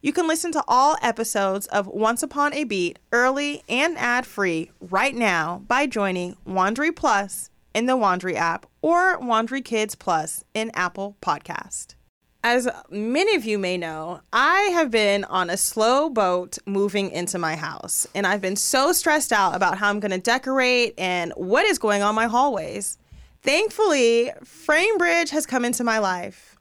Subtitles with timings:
[0.00, 4.70] You can listen to all episodes of Once Upon a Beat early and ad free
[4.80, 10.70] right now by joining Wondery Plus in the Wondery app or Wondery Kids Plus in
[10.72, 11.96] Apple Podcast.
[12.44, 17.36] As many of you may know, I have been on a slow boat moving into
[17.36, 21.32] my house, and I've been so stressed out about how I'm going to decorate and
[21.34, 22.98] what is going on my hallways.
[23.42, 26.57] Thankfully, FrameBridge has come into my life.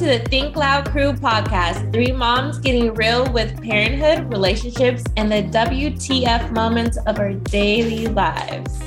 [0.00, 1.92] to the Think Loud Crew podcast.
[1.92, 8.80] Three moms getting real with parenthood, relationships, and the WTF moments of our daily lives.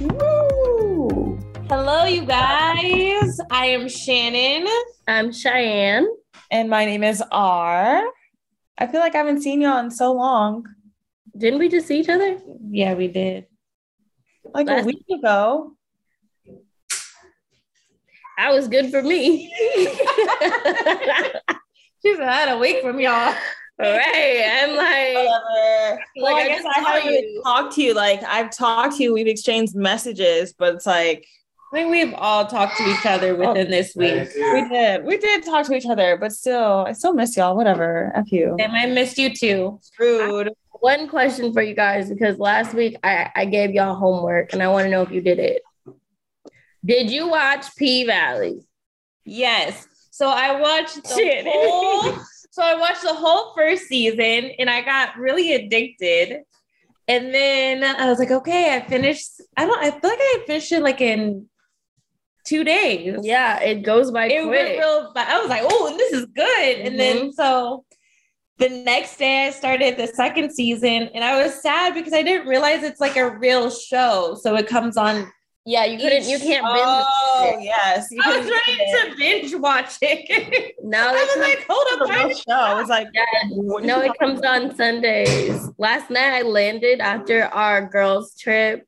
[0.00, 1.38] Woo!
[1.68, 3.38] Hello, you guys.
[3.50, 4.66] I am Shannon.
[5.06, 6.08] I'm Cheyenne.
[6.50, 8.02] And my name is R.
[8.78, 10.64] I feel like I haven't seen y'all in so long.
[11.36, 12.38] Didn't we just see each other?
[12.70, 13.44] Yeah, we did.
[14.54, 15.72] Like Last- a week ago.
[18.38, 19.52] I was good for me.
[22.02, 23.34] She's had a week from y'all.
[23.78, 24.44] Right.
[24.62, 26.04] I'm like, Whatever.
[26.16, 27.94] Well, like I, I guess I haven't even talked to you.
[27.94, 31.26] Like I've talked to you, we've exchanged messages, but it's like
[31.72, 33.48] I think we've all talked to each other oh.
[33.48, 34.28] within oh, this week.
[34.36, 35.04] We did.
[35.04, 37.56] We did talk to each other, but still, I still miss y'all.
[37.56, 38.12] Whatever.
[38.14, 38.54] F you.
[38.60, 39.80] And I missed you too.
[39.98, 40.52] Rude.
[40.70, 44.68] One question for you guys because last week I, I gave y'all homework and I
[44.68, 45.62] want to know if you did it.
[46.84, 48.60] Did you watch P Valley?
[49.24, 49.86] Yes.
[50.10, 51.46] So I watched the Shit.
[51.48, 52.16] whole.
[52.50, 56.42] so I watched the whole first season, and I got really addicted.
[57.08, 59.30] And then I was like, okay, I finished.
[59.56, 59.78] I don't.
[59.78, 61.48] I feel like I finished it like in
[62.44, 63.18] two days.
[63.22, 64.50] Yeah, it goes by it quick.
[64.50, 65.12] Went real.
[65.16, 66.76] I was like, oh, this is good.
[66.76, 66.86] Mm-hmm.
[66.86, 67.30] And then mm-hmm.
[67.30, 67.84] so
[68.58, 72.46] the next day I started the second season, and I was sad because I didn't
[72.46, 74.38] realize it's like a real show.
[74.40, 75.30] So it comes on
[75.66, 76.28] yeah, you couldn't.
[76.28, 77.06] You can't binge.
[77.06, 80.74] Oh yes, you I was ready to binge watch it.
[80.82, 82.78] now I was like, hold up, no show.
[82.80, 83.24] It's like yeah.
[83.50, 85.70] no, it comes on Sundays.
[85.78, 88.86] Last night I landed after our girls' trip.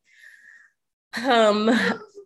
[1.25, 1.71] Um,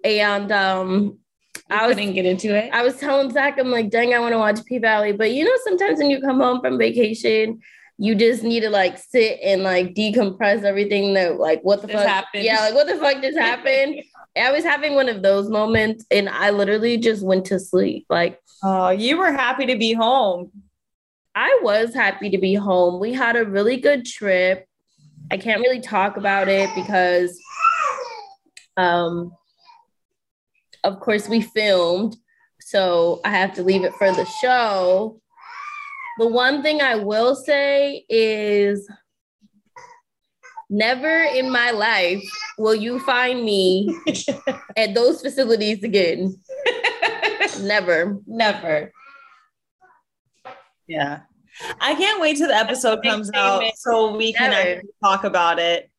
[0.04, 1.18] and um,
[1.54, 2.70] you I was, didn't get into it.
[2.72, 5.44] I was telling Zach, I'm like, dang, I want to watch P Valley, but you
[5.44, 7.60] know, sometimes when you come home from vacation
[8.02, 11.96] you just need to like sit and like decompress everything that like what the this
[11.96, 12.42] fuck happened.
[12.42, 14.02] yeah like what the fuck just happened
[14.36, 18.06] I was having one of those moments and I literally just went to sleep.
[18.08, 20.50] Like, oh, you were happy to be home.
[21.34, 23.00] I was happy to be home.
[23.00, 24.66] We had a really good trip.
[25.30, 27.38] I can't really talk about it because
[28.76, 29.32] um
[30.82, 32.16] of course we filmed,
[32.60, 35.20] so I have to leave it for the show.
[36.18, 38.90] The one thing I will say is
[40.70, 42.22] never in my life
[42.56, 43.94] will you find me
[44.76, 46.38] at those facilities again.
[47.60, 48.18] never.
[48.26, 48.92] Never.
[50.86, 51.20] Yeah.
[51.80, 55.90] I can't wait till the episode comes out so we can actually talk about it.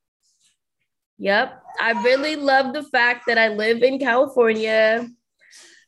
[1.20, 1.62] Yep.
[1.80, 5.08] I really love the fact that I live in California.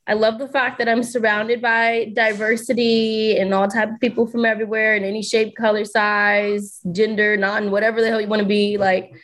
[0.06, 4.44] I love the fact that I'm surrounded by diversity and all type of people from
[4.44, 8.76] everywhere in any shape, color, size, gender, non, whatever the hell you want to be.
[8.76, 9.14] Like,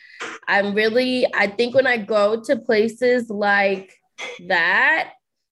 [0.47, 3.93] I'm really, I think when I go to places like
[4.47, 5.13] that,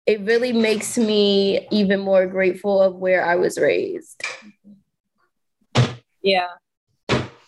[0.07, 4.25] it really makes me even more grateful of where I was raised.
[6.21, 6.49] Yeah.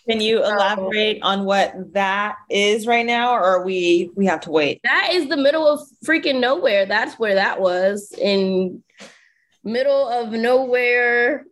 [0.08, 4.80] Can you elaborate on what that is right now, or we we have to wait?
[4.84, 6.84] That is the middle of freaking nowhere.
[6.84, 8.82] That's where that was in
[9.62, 11.46] middle of nowhere,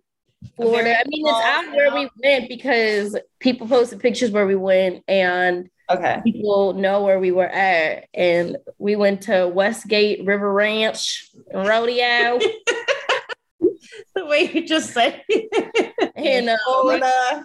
[0.56, 0.98] Florida.
[0.98, 5.70] I mean, it's out where we went because people posted pictures where we went, and
[5.88, 8.04] okay, people know where we were at.
[8.12, 12.38] And we went to Westgate River Ranch Rodeo.
[14.14, 16.12] the way you just said it.
[16.16, 17.44] and uh, Florida.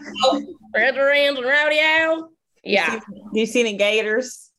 [0.73, 2.29] and Ranch Rodeo.
[2.63, 2.99] Yeah.
[3.33, 4.51] Do you see any gators?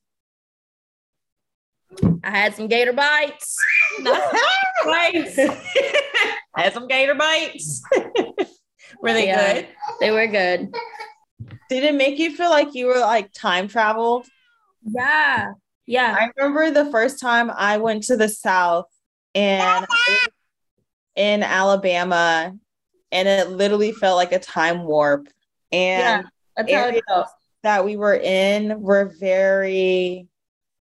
[2.25, 3.57] I had some gator bites.
[4.01, 5.39] nice.
[5.39, 7.83] I had some gator bites.
[9.01, 9.69] were they yeah, good?
[10.01, 10.73] They were good.
[11.69, 14.27] Did it make you feel like you were like time traveled?
[14.83, 15.53] Yeah.
[15.87, 16.17] Yeah.
[16.19, 18.87] I remember the first time I went to the South
[19.35, 19.87] and
[21.19, 22.57] in Alabama,
[23.11, 25.29] and it literally felt like a time warp.
[25.73, 26.25] And
[26.57, 27.03] yeah, areas
[27.63, 30.29] that we were in were very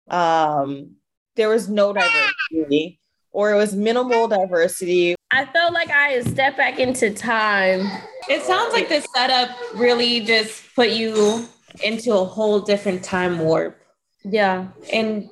[0.09, 0.91] um
[1.35, 2.99] there was no diversity
[3.31, 5.15] or it was minimal diversity.
[5.31, 7.81] I felt like I stepped back into time.
[8.29, 11.47] It sounds like the setup really just put you
[11.83, 13.77] into a whole different time warp.
[14.23, 14.69] Yeah.
[14.93, 15.29] And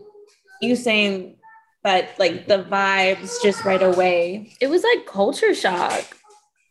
[0.62, 1.35] you saying
[1.86, 4.52] that like the vibes just right away.
[4.60, 6.04] It was like culture shock.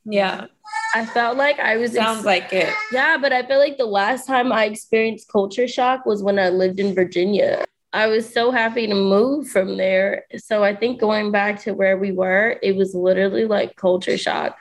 [0.04, 0.46] Yeah.
[0.94, 2.74] I felt like I was sounds ex- like it.
[2.92, 6.48] Yeah, but I feel like the last time I experienced culture shock was when I
[6.48, 7.64] lived in Virginia.
[7.92, 10.24] I was so happy to move from there.
[10.36, 14.58] So I think going back to where we were, it was literally like culture shock.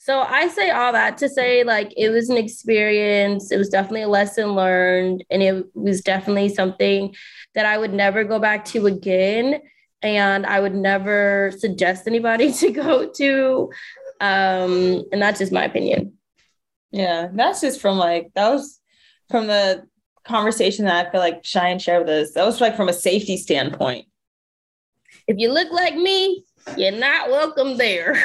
[0.00, 3.50] So I say all that to say like it was an experience.
[3.50, 7.14] It was definitely a lesson learned and it was definitely something
[7.54, 9.62] that I would never go back to again
[10.04, 13.70] and I would never suggest anybody to go to
[14.20, 16.12] um and that's just my opinion.
[16.92, 18.80] Yeah, that's just from like that was
[19.28, 19.84] from the
[20.24, 22.32] conversation that I feel like Cheyenne shared with us.
[22.34, 24.06] That was like from a safety standpoint.
[25.26, 26.44] If you look like me,
[26.76, 28.12] you're not welcome there.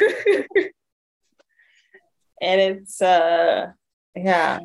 [2.40, 3.72] and it's uh
[4.14, 4.60] yeah.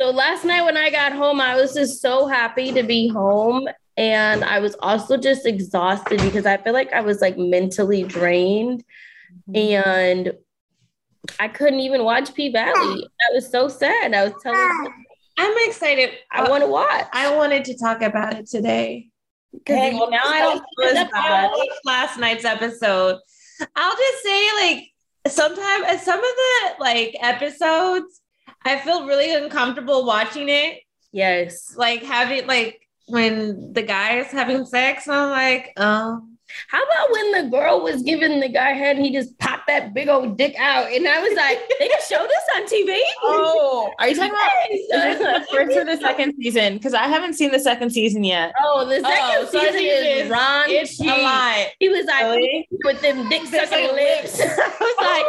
[0.00, 3.68] So last night when I got home, I was just so happy to be home.
[4.00, 8.82] And I was also just exhausted because I feel like I was like mentally drained.
[9.46, 9.90] Mm-hmm.
[9.90, 10.32] And
[11.38, 12.72] I couldn't even watch P Valley.
[13.04, 13.28] Ah.
[13.30, 14.14] I was so sad.
[14.14, 14.88] I was telling ah.
[15.36, 16.12] I'm excited.
[16.32, 17.08] I want to uh, watch.
[17.12, 19.10] I wanted to talk about it today.
[19.66, 21.50] Hey, well, now I don't feel as bad.
[21.84, 23.18] Last night's episode.
[23.76, 24.84] I'll just say, like,
[25.28, 28.22] sometimes uh, some of the like episodes,
[28.64, 30.80] I feel really uncomfortable watching it.
[31.12, 31.74] Yes.
[31.76, 36.22] Like having like when the guy is having sex, I'm like, oh,
[36.68, 39.94] how about when the girl was giving the guy head and he just popped that
[39.94, 40.90] big old dick out?
[40.90, 42.98] And I was like, they can show this on TV.
[43.22, 46.74] Oh, are you talking about the first or the second season?
[46.74, 48.52] Because I haven't seen the second season yet.
[48.60, 50.70] Oh, the oh, second oh, season, season is Ron.
[50.70, 51.08] It's G.
[51.08, 51.66] a lot.
[51.78, 52.68] He was like really?
[52.84, 54.40] with them dick sucking lips.
[54.42, 55.26] I was like,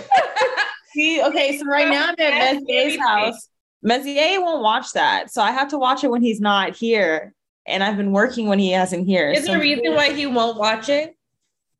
[0.92, 3.48] see, okay, so right now I'm at Mezier's house.
[3.82, 5.32] Mezier won't watch that.
[5.32, 7.34] So I have to watch it when he's not here
[7.66, 9.30] and I've been working when he hasn't here.
[9.30, 11.16] Is so there a reason why he won't watch it?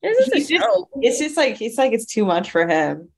[0.03, 0.51] It's just,
[1.03, 3.11] it's just like it's like it's too much for him.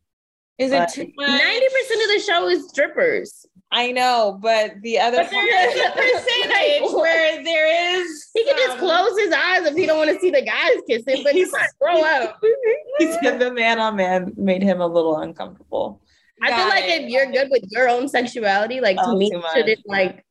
[0.59, 1.29] Is but it too much?
[1.29, 3.47] Ninety percent of the show is strippers.
[3.71, 8.31] I know, but the other but there is a percentage where there is.
[8.35, 11.23] He can just close his eyes if he don't want to see the guys kissing,
[11.23, 12.41] but he's not throw up.
[12.99, 16.03] He's the man on man made him a little uncomfortable.
[16.43, 17.03] I feel like it.
[17.03, 20.25] if you're good with your own sexuality, like oh, to me, shouldn't like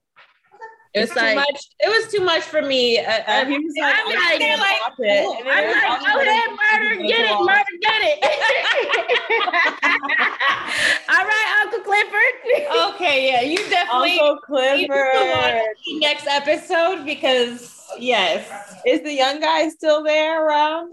[0.93, 1.59] It was It's too like- much.
[1.79, 2.99] It was too much for me.
[2.99, 5.25] Uh, uh, And he was like, I'm I like- can't like, it.
[5.39, 8.17] And I'm was like, go ahead, Murda, get it, Murda, get it.
[11.09, 12.95] All right, Uncle Clifford.
[12.95, 15.61] okay, yeah, you definitely Uncle need to watch Clifford.
[15.85, 18.47] the next episode because yes,
[18.85, 20.91] Is the young guy still there around?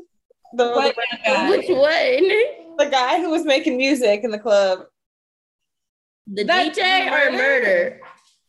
[0.55, 1.47] The, What the?
[1.51, 2.77] Which one?
[2.79, 4.81] the guy who was making music in the club.
[6.33, 7.99] The That DJ or Murda?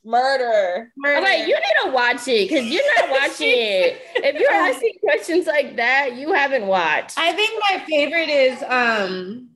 [0.06, 0.88] Murda.
[1.06, 4.02] I'm like, you need to watch it because you're not watching it.
[4.16, 7.18] If you're asking questions like that, you haven't watched.
[7.18, 9.50] I think my favorite is um,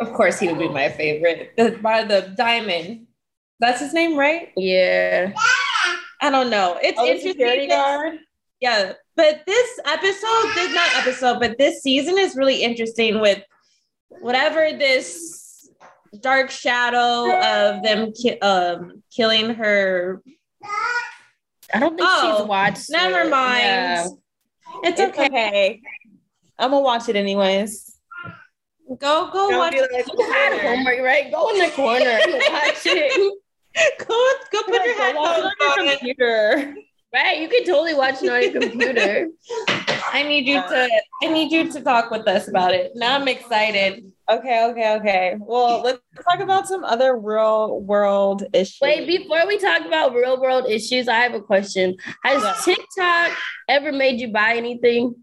[0.00, 1.52] of course he would be my favorite.
[1.56, 3.06] The by the diamond.
[3.60, 4.50] That's his name, right?
[4.56, 5.32] Yeah.
[6.20, 6.78] I don't know.
[6.82, 7.68] It's Oh, interesting.
[7.68, 8.18] guard.
[8.60, 13.42] Yeah, but this episode, this not episode, but this season is really interesting with
[14.20, 15.41] whatever this
[16.20, 20.22] dark shadow of them ki- um, killing her.
[21.74, 22.90] I don't think Oh, she's watched.
[22.90, 23.30] Never it.
[23.30, 23.62] mind.
[23.62, 24.06] Yeah.
[24.84, 25.26] It's It's okay.
[25.26, 25.80] okay.
[26.58, 27.96] I'm gonna watch it anyways.
[28.98, 29.72] Go go Don't watch.
[29.72, 31.30] be like, You had homework, right?
[31.30, 33.38] Go in the corner and watch it.
[34.06, 35.86] Go go put your Go watch headphones it on on.
[35.86, 36.74] your computer.
[37.14, 37.40] Right?
[37.40, 39.28] You can totally watch it on your computer.
[40.12, 40.88] I need you to.
[41.22, 42.92] I need you to talk with us about it.
[42.94, 44.12] Now I'm excited.
[44.38, 45.36] Okay, okay, okay.
[45.38, 48.78] Well, let's talk about some other real world issues.
[48.80, 51.96] Wait, before we talk about real world issues, I have a question.
[52.24, 52.54] Has Yeah.
[52.64, 53.32] TikTok
[53.68, 55.14] ever made you buy anything?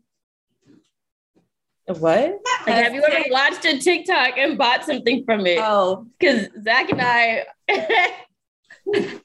[1.87, 2.37] what?
[2.67, 5.57] Like, have you ever watched a TikTok and bought something from it?
[5.59, 7.45] Oh, Because Zach and I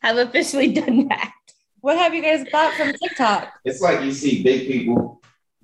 [0.02, 1.32] have officially done that.
[1.80, 3.52] what have you guys bought from TikTok?
[3.66, 5.20] It's like you see big people,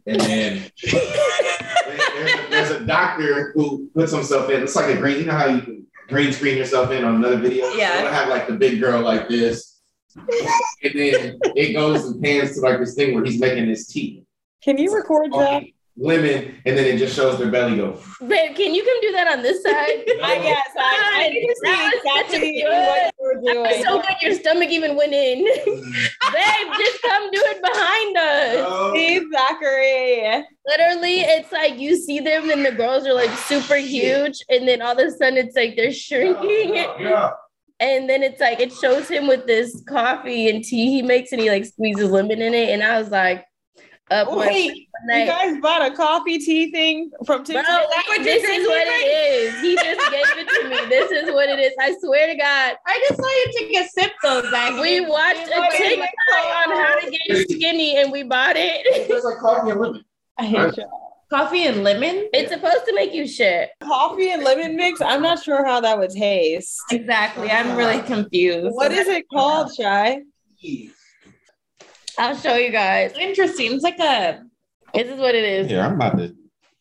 [0.07, 4.63] and then there's, a, there's a doctor who puts himself in.
[4.63, 5.19] It's like a green.
[5.19, 7.69] You know how you can green screen yourself in on another video.
[7.71, 8.01] Yeah.
[8.01, 9.81] So I have like the big girl like this,
[10.17, 14.25] and then it goes and pans to like this thing where he's making his tea,
[14.63, 15.65] Can you record that?
[15.97, 17.99] Lemon, and then it just shows their belly go.
[18.27, 20.05] Babe, can you come do that on this side?
[20.23, 23.25] I guess I, I need to see That was exactly good- what you
[23.59, 23.85] were doing.
[23.85, 25.45] so good your stomach even went in.
[25.65, 28.67] Babe, just come do it behind us.
[28.69, 30.45] Oh, Steve Zachary.
[30.67, 34.81] Literally, it's like you see them and the girls are like super huge, and then
[34.83, 36.75] all of a sudden it's like they're shrinking.
[36.75, 37.31] yeah.
[37.81, 41.41] And then it's like it shows him with this coffee and tea he makes, and
[41.41, 42.69] he like squeezes lemon in it.
[42.69, 43.43] And I was like,
[44.11, 45.27] up oh, one Wait, you night.
[45.27, 47.65] guys bought a coffee tea thing from Bro, TikTok?
[47.67, 49.61] that what this is what it is.
[49.61, 50.89] He just gave it to me.
[50.89, 51.73] This is what it is.
[51.81, 52.77] I swear to God.
[52.87, 54.81] I just saw you take a sip though, Zach.
[54.81, 56.07] We watched a Like, TikTok
[56.69, 59.09] on how to get skinny and we bought it.
[59.09, 60.05] There's like coffee and lemon.
[60.39, 60.87] I hate you.
[61.31, 62.29] coffee and lemon.
[62.33, 63.71] It's supposed to make you shit.
[63.83, 65.01] Coffee and lemon mix.
[65.01, 66.81] I'm not sure how that would taste.
[66.91, 67.51] Exactly.
[67.51, 68.75] I'm really confused.
[68.75, 70.23] What is it called, Shy?
[72.21, 73.15] I'll show you guys.
[73.19, 73.73] Interesting.
[73.73, 74.43] It's like a.
[74.93, 75.71] This is what it is.
[75.71, 76.37] Yeah, I'm about to.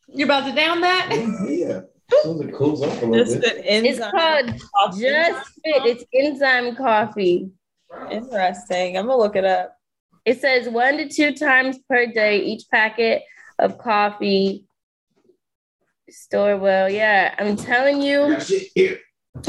[0.10, 1.10] You're about to down that.
[1.48, 1.82] Yeah.
[2.26, 3.62] As it cools off a little Just bit.
[3.64, 5.02] It's called coffee.
[5.02, 5.86] Just Fit.
[5.86, 7.52] It's enzyme coffee.
[8.12, 8.98] Interesting.
[8.98, 9.78] I'm gonna look it up.
[10.26, 13.24] It says one to two times per day, each packet
[13.60, 14.66] of coffee.
[16.10, 16.90] Store well.
[16.90, 18.34] Yeah, I'm telling you.
[18.34, 19.00] Got shit here.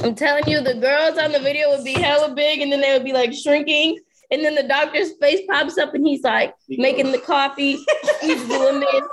[0.04, 2.92] I'm telling you, the girls on the video would be hella big and then they
[2.92, 3.98] would be like shrinking.
[4.30, 7.84] And then the doctor's face pops up and he's like making the coffee,
[8.20, 8.86] he's the lemon.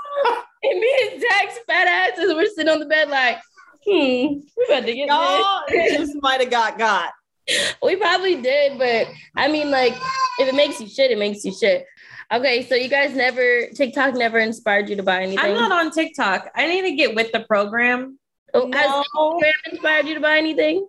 [0.64, 3.38] And me and Zach's fat asses were sitting on the bed like,
[3.86, 7.12] hmm, we about to get Y'all just might have got got.
[7.82, 9.94] We probably did, but I mean, like,
[10.40, 11.86] if it makes you shit, it makes you shit.
[12.34, 15.40] Okay, so you guys never, TikTok never inspired you to buy anything?
[15.40, 16.50] I'm not on TikTok.
[16.56, 18.20] I need to get with the program.
[18.54, 20.88] Oh, Has No, Instagram inspired you to buy anything?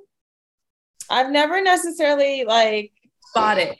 [1.08, 2.92] I've never necessarily like
[3.34, 3.76] Bought it.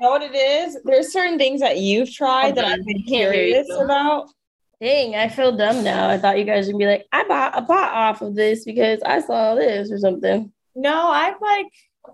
[0.00, 0.78] know what it is.
[0.84, 3.52] There's certain things that you've tried that I've been Can't hear you.
[3.52, 4.28] curious about.
[4.80, 6.08] Dang, I feel dumb now.
[6.08, 9.00] I thought you guys would be like, I bought a pot off of this because
[9.02, 10.52] I saw this or something.
[10.76, 11.66] No, I've like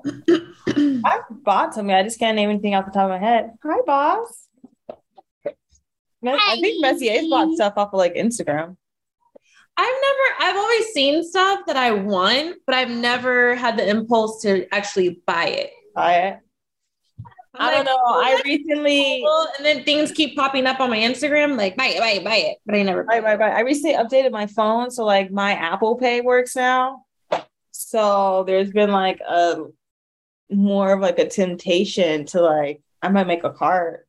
[1.05, 1.95] I've bought something.
[1.95, 3.51] I just can't name anything off the top of my head.
[3.63, 4.49] Hi, boss.
[6.23, 8.77] Me- I think Messier's bought stuff off of like Instagram.
[9.77, 14.41] I've never, I've always seen stuff that I want, but I've never had the impulse
[14.43, 15.71] to actually buy it.
[15.95, 16.41] Buy it.
[17.57, 17.97] I'm I don't know.
[17.97, 21.87] "Oh, I recently cool," And then things keep popping up on my Instagram, like buy
[21.87, 22.59] it, buy it, buy it.
[22.67, 23.05] But I never.
[23.05, 23.55] Right, right, right.
[23.55, 27.05] I recently updated my phone, so like my Apple Pay works now.
[27.71, 29.67] So there's been like a
[30.51, 34.07] more of like a temptation to like I might make a cart.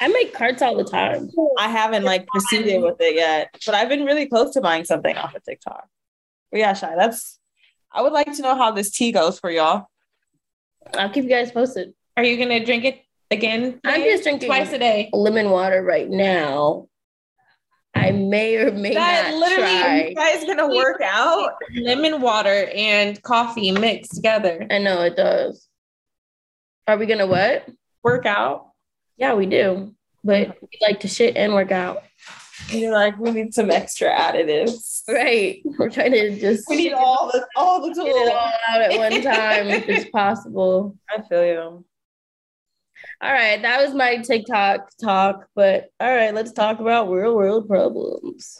[0.00, 1.30] I make carts all the time.
[1.58, 5.16] I haven't like proceeded with it yet, but I've been really close to buying something
[5.16, 5.86] off of TikTok.
[6.50, 7.38] But yeah, Shy, that's
[7.92, 9.86] I would like to know how this tea goes for y'all.
[10.94, 11.94] I'll keep you guys posted.
[12.16, 13.80] Are you gonna drink it again?
[13.84, 15.10] I'm just drinking twice a day.
[15.12, 16.88] lemon water right now.
[17.94, 20.06] I may or may That not literally- try.
[20.08, 21.52] You guys gonna work out?
[21.74, 24.66] Lemon water and coffee mixed together.
[24.70, 25.68] I know it does.
[26.88, 27.66] Are we gonna what?
[28.02, 28.70] Work out?
[29.16, 29.94] Yeah, we do.
[30.24, 32.02] But we like to shit and work out.
[32.70, 35.02] You're like, we need some extra additives.
[35.08, 35.60] Right.
[35.64, 38.30] We're trying to just We need all the all the get it tools.
[38.30, 40.96] all out at one time if it's possible.
[41.10, 41.84] I feel you.
[43.20, 47.68] All right, that was my TikTok talk, but all right, let's talk about real world
[47.68, 48.56] problems.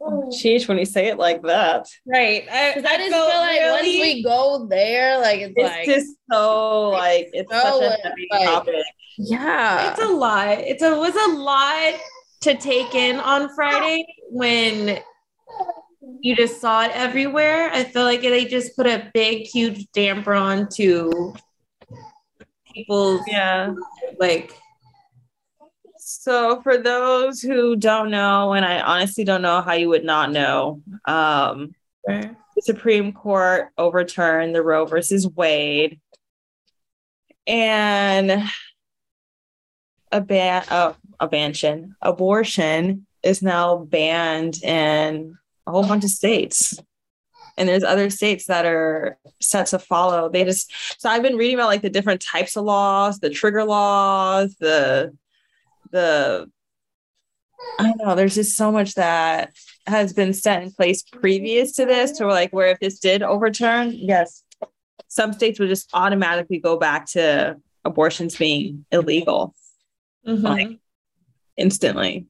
[0.00, 1.86] Sheesh, when you say it like that.
[2.06, 2.44] Right.
[2.44, 6.90] Because I just feel like once we go there, like it's, It's like just so
[6.90, 8.84] like it's So, such a heavy like- topic.
[9.18, 10.58] yeah, it's a lot.
[10.58, 11.94] It's a was a lot
[12.42, 14.98] to take in on Friday when
[16.20, 17.70] you just saw it everywhere.
[17.72, 21.34] I feel like they just put a big, huge damper on to
[22.72, 23.74] people's Yeah.
[24.18, 24.52] like
[25.98, 30.30] So for those who don't know, and I honestly don't know how you would not
[30.30, 31.74] know, um,
[32.06, 36.00] the Supreme Court overturned the Roe versus Wade,
[37.46, 38.48] and
[40.12, 46.78] a ban, uh, a bantion, abortion is now banned in a whole bunch of states.
[47.58, 50.28] And there's other states that are set to follow.
[50.28, 53.64] They just so I've been reading about like the different types of laws, the trigger
[53.64, 55.16] laws, the
[55.90, 56.50] the
[57.78, 59.54] I don't know, there's just so much that
[59.86, 63.92] has been set in place previous to this to like where if this did overturn,
[63.94, 64.42] yes,
[65.08, 69.54] some states would just automatically go back to abortions being illegal
[70.26, 70.42] mhm.
[70.42, 70.78] Like,
[71.56, 72.26] instantly.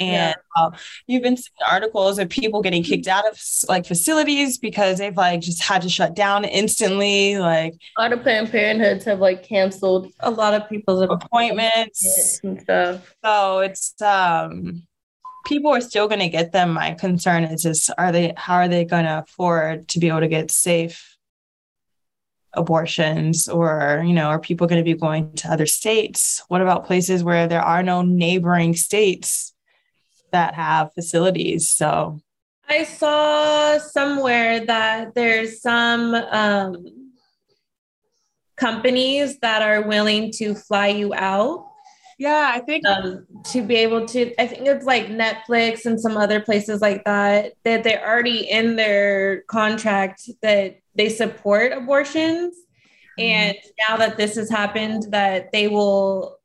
[0.00, 0.72] And uh,
[1.06, 5.40] you've been seeing articles of people getting kicked out of like facilities because they've like
[5.40, 10.12] just had to shut down instantly, like a lot of Planned Parenthoods have like canceled
[10.20, 12.40] a lot of people's appointments.
[12.42, 13.14] and stuff.
[13.24, 14.82] So it's um
[15.46, 16.72] people are still going to get them.
[16.72, 20.20] My concern is just are they how are they going to afford to be able
[20.20, 21.13] to get safe
[22.56, 26.42] abortions or you know are people going to be going to other states?
[26.48, 29.52] What about places where there are no neighboring states
[30.32, 31.68] that have facilities?
[31.68, 32.20] So
[32.68, 37.10] I saw somewhere that there's some um,
[38.56, 41.66] companies that are willing to fly you out
[42.18, 44.40] yeah, I think um, to be able to.
[44.40, 48.76] I think it's like Netflix and some other places like that that they're already in
[48.76, 52.54] their contract that they support abortions,
[53.18, 53.56] and
[53.88, 56.38] now that this has happened, that they will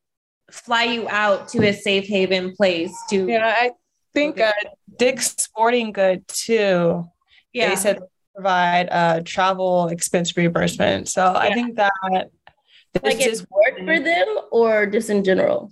[0.51, 3.71] fly you out to a safe haven place to yeah, I
[4.13, 4.51] think uh,
[4.97, 7.05] Dick's Sporting Good too.
[7.53, 11.07] yeah they said they provide uh, travel expense reimbursement.
[11.07, 12.31] So I think that
[12.93, 15.71] this Like it is work for them or just in general?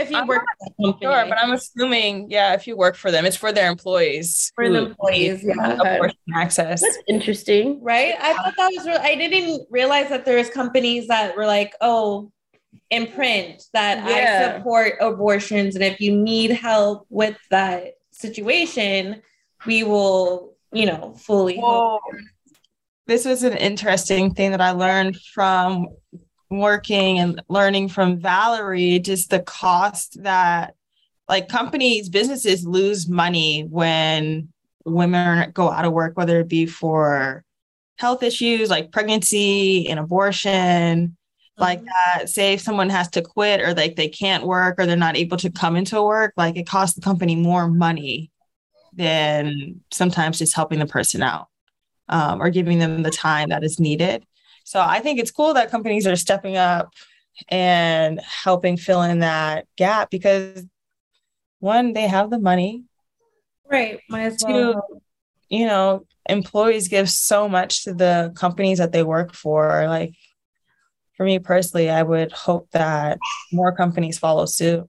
[0.00, 3.10] if you I'm work for a sure, but I'm assuming, yeah, if you work for
[3.10, 4.52] them, it's for their employees.
[4.54, 5.94] for the employees, need yeah.
[5.94, 6.80] abortion access.
[6.80, 7.82] That's interesting.
[7.82, 8.14] Right?
[8.18, 8.98] I thought that was real.
[9.00, 12.30] I didn't realize that there was companies that were like, oh,
[12.90, 19.22] in print that I support abortions, and if you need help with that situation,
[19.66, 21.58] we will, you know, fully.
[21.60, 22.00] Well,
[23.08, 25.88] this was an interesting thing that I learned from
[26.50, 30.74] working and learning from Valerie, just the cost that
[31.26, 34.52] like companies, businesses lose money when
[34.84, 37.42] women go out of work, whether it be for
[37.96, 41.62] health issues like pregnancy and abortion, mm-hmm.
[41.62, 42.28] like that.
[42.28, 45.38] Say if someone has to quit or like they can't work or they're not able
[45.38, 48.30] to come into work, like it costs the company more money
[48.92, 51.48] than sometimes just helping the person out
[52.08, 54.24] um, or giving them the time that is needed.
[54.64, 56.92] So I think it's cool that companies are stepping up
[57.48, 60.64] and helping fill in that gap because
[61.60, 62.84] one, they have the money.
[63.70, 64.00] Right.
[64.08, 65.02] Might as Two, well.
[65.48, 69.86] you know, employees give so much to the companies that they work for.
[69.86, 70.14] Like
[71.16, 73.18] for me personally, I would hope that
[73.52, 74.88] more companies follow suit.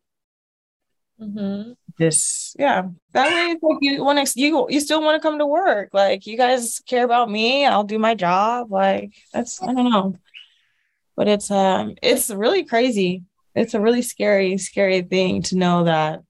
[1.20, 1.76] Mhm.
[2.00, 5.38] This, yeah, that way it's like you want to, you you still want to come
[5.38, 5.90] to work.
[5.92, 8.72] Like you guys care about me, I'll do my job.
[8.72, 10.16] Like that's I don't know,
[11.18, 13.24] but it's um it's really crazy.
[13.54, 16.22] It's a really scary, scary thing to know that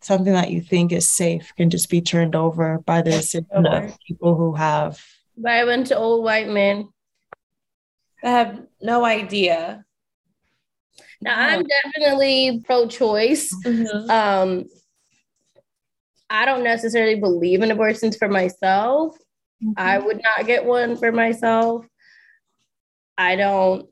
[0.00, 3.98] something that you think is safe can just be turned over by the system of
[4.06, 5.02] people who have
[5.36, 6.88] But I went to old white men.
[8.22, 9.84] I have no idea.
[11.20, 13.52] Now I'm definitely pro-choice.
[13.64, 14.10] Mhm.
[14.10, 14.64] Um,
[16.34, 19.16] I don't necessarily believe in abortions for myself.
[19.76, 21.86] I would not get one for myself.
[23.16, 23.88] I don't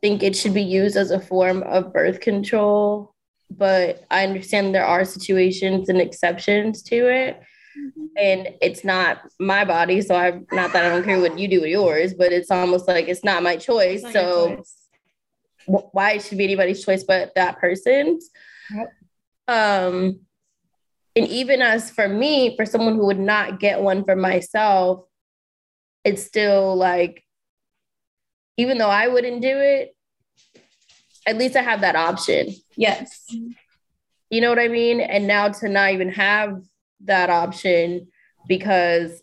[0.00, 3.14] think it should be used as a form of birth control,
[3.50, 7.40] but I understand there are situations and exceptions to it.
[7.76, 8.04] Mm-hmm.
[8.16, 11.62] And it's not my body, so I'm not that I don't care what you do
[11.62, 14.02] with yours, but it's almost like it's not my choice.
[14.02, 14.76] Not so choice.
[15.66, 18.30] why it should be anybody's choice but that person's?
[18.72, 18.92] Yep.
[19.48, 20.20] Um,
[21.14, 25.04] and even as for me, for someone who would not get one for myself,
[26.04, 27.24] it's still like
[28.56, 29.96] even though I wouldn't do it,
[31.26, 32.48] at least I have that option.
[32.76, 33.26] Yes.
[34.30, 35.00] You know what I mean?
[35.00, 36.62] And now to not even have
[37.04, 38.08] that option
[38.48, 39.22] because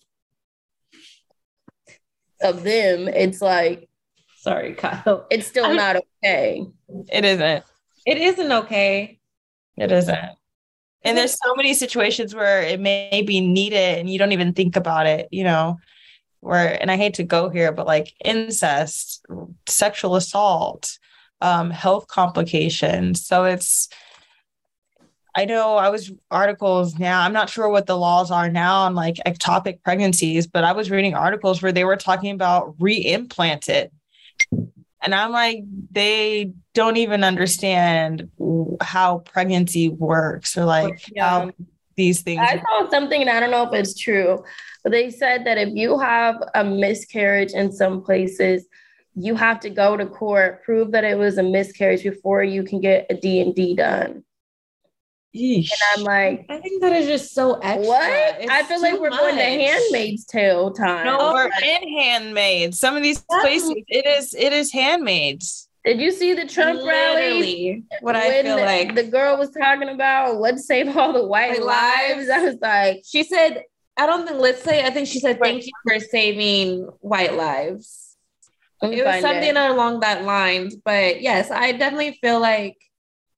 [2.41, 3.89] of them, it's like,
[4.37, 5.03] sorry, Kyle.
[5.05, 5.25] Oh.
[5.29, 6.65] It's still I not okay.
[7.11, 7.63] It isn't.
[8.05, 9.19] It isn't okay.
[9.77, 10.38] It isn't.
[11.03, 14.75] And there's so many situations where it may be needed and you don't even think
[14.75, 15.77] about it, you know
[16.41, 19.25] where and I hate to go here, but like incest,
[19.67, 20.97] sexual assault,
[21.41, 23.25] um, health complications.
[23.25, 23.89] So it's
[25.35, 27.21] I know I was articles now.
[27.21, 30.89] I'm not sure what the laws are now on like ectopic pregnancies, but I was
[30.89, 33.89] reading articles where they were talking about reimplanted.
[35.01, 38.29] And I'm like, they don't even understand
[38.81, 41.29] how pregnancy works or like yeah.
[41.29, 41.51] how
[41.95, 42.41] these things.
[42.41, 44.43] I saw something and I don't know if it's true,
[44.83, 48.65] but they said that if you have a miscarriage in some places,
[49.15, 52.79] you have to go to court, prove that it was a miscarriage before you can
[52.79, 54.23] get a D&D done.
[55.35, 55.69] Yeesh.
[55.71, 57.87] And I'm like, I think that is just so extra.
[57.87, 58.35] What?
[58.39, 59.19] It's I feel like we're much.
[59.19, 61.05] going to Handmaid's Tale time.
[61.05, 62.79] No, we're in Handmaids.
[62.79, 65.67] Some of these places, it is it is Handmaids.
[65.85, 67.83] Did you see the Trump rally?
[68.01, 71.63] What I feel the, like the girl was talking about let's save all the white
[71.63, 72.27] lives.
[72.27, 72.29] lives.
[72.33, 73.63] I was like, she said
[73.97, 78.17] I don't think let's say I think she said thank you for saving white lives.
[78.81, 79.57] It was something it.
[79.57, 80.71] along that line.
[80.85, 82.77] But yes, I definitely feel like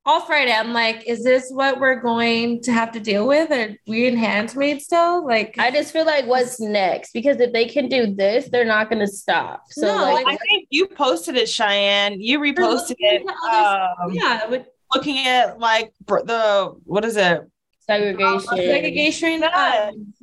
[0.05, 3.51] all Friday, I'm like, is this what we're going to have to deal with?
[3.51, 5.25] Are we in Handmaid still?
[5.25, 7.13] Like, I just feel like what's next?
[7.13, 9.63] Because if they can do this, they're not going to stop.
[9.69, 12.19] So, no, like, I think you posted it, Cheyenne.
[12.19, 13.27] You reposted it.
[13.27, 17.41] Um, yeah, with, looking at like the what is it?
[17.81, 18.57] Segregation.
[18.57, 19.43] segregation.
[19.43, 20.13] Um,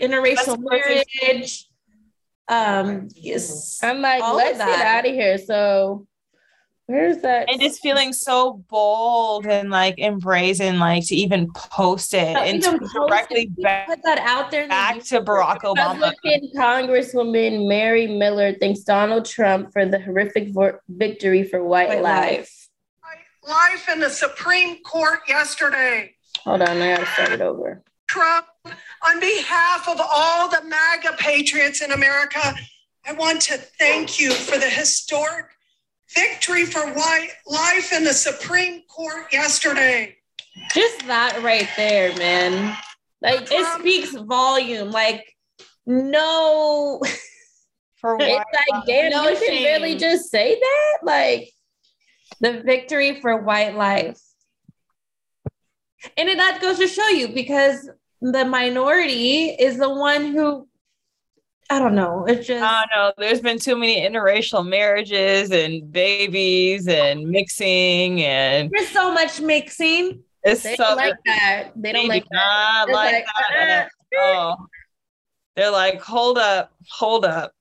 [0.00, 1.68] interracial marriage.
[2.46, 3.80] Um, yes.
[3.82, 5.38] I'm like, let's get out of here.
[5.38, 6.06] So
[6.88, 7.50] where's that?
[7.50, 12.62] And just feeling so bold and like embracing, like to even post it no, and
[12.62, 16.12] to directly back, put that out there back to Barack Obama.
[16.56, 22.30] Congresswoman Mary Miller thanks Donald Trump for the horrific vo- victory for white, white life.
[22.30, 22.68] life.
[23.46, 26.14] Life in the Supreme Court yesterday.
[26.44, 27.82] Hold on, I gotta start it over.
[28.08, 28.46] Trump
[29.06, 32.54] on behalf of all the MAGA patriots in America,
[33.06, 35.46] I want to thank you for the historic
[36.14, 40.16] victory for white life in the Supreme Court yesterday.
[40.74, 42.76] Just that right there, man.
[43.22, 44.90] Like it um, speaks volume.
[44.90, 45.24] Like
[45.86, 47.00] no
[47.96, 48.28] for what?
[48.28, 49.46] It's like damn, no you shame.
[49.48, 50.98] can really just say that.
[51.02, 51.50] Like
[52.40, 54.18] the victory for white life.
[56.16, 57.90] And that goes to show you because
[58.20, 60.67] the minority is the one who
[61.70, 62.24] I don't know.
[62.26, 63.12] It's just I don't know.
[63.18, 70.22] There's been too many interracial marriages and babies and mixing and there's so much mixing.
[70.44, 71.70] It's they so like that.
[71.76, 72.86] They don't like that.
[72.88, 73.88] Not like, like that.
[74.16, 74.56] oh.
[75.56, 77.52] They're like, hold up, hold up.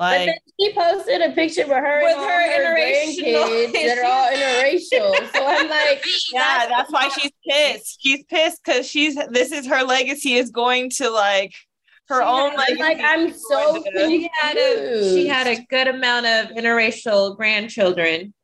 [0.00, 3.98] Like, but then she posted a picture with her with and her, her interracial that
[3.98, 5.32] are all interracial.
[5.32, 8.00] so I'm like, yeah, that's why she's pissed.
[8.02, 11.52] She's pissed because she's this is her legacy is going to like
[12.08, 12.80] her she own legacy.
[12.80, 18.34] Like I'm so she had a she had a good amount of interracial grandchildren.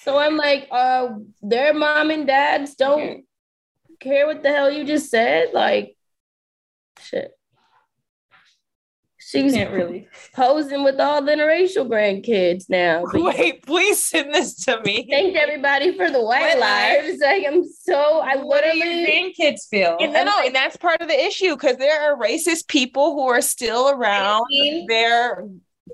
[0.00, 1.10] So I'm like, uh,
[1.42, 3.24] their mom and dads don't
[4.00, 5.52] care what the hell you just said.
[5.52, 5.96] Like,
[6.98, 7.32] shit.
[9.32, 13.04] She's can't really posing with all the interracial grandkids now.
[13.12, 15.06] Wait, please send this to me.
[15.10, 17.08] Thank everybody for the white, white lives.
[17.08, 17.20] lives.
[17.20, 19.96] Like I'm so I what literally do your grandkids feel.
[20.00, 23.40] And, no, and that's part of the issue because there are racist people who are
[23.40, 24.44] still around
[24.88, 25.46] their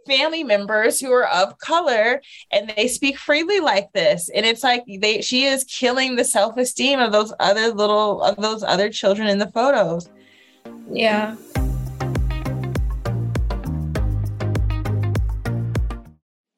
[0.06, 2.20] family members who are of color
[2.52, 6.98] and they speak freely like this and it's like they she is killing the self-esteem
[6.98, 10.08] of those other little of those other children in the photos
[10.90, 11.36] yeah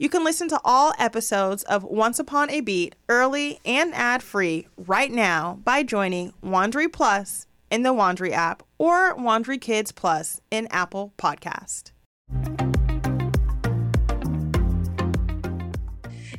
[0.00, 4.68] You can listen to all episodes of Once Upon a Beat early and ad free
[4.76, 10.68] right now by joining Wondery Plus in the Wondery app or Wondery Kids Plus in
[10.70, 11.90] Apple Podcast.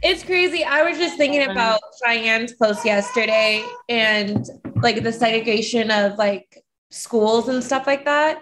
[0.02, 0.64] It's crazy.
[0.64, 4.46] I was just thinking about Cheyenne's post yesterday and
[4.78, 8.42] like the segregation of like schools and stuff like that.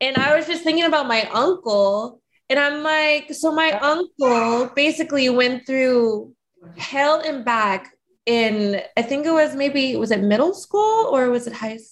[0.00, 5.28] And I was just thinking about my uncle and I'm like, so my uncle basically
[5.30, 6.34] went through
[6.76, 7.92] hell and back
[8.26, 11.76] in, I think it was maybe, was it middle school or was it high?
[11.76, 11.90] school?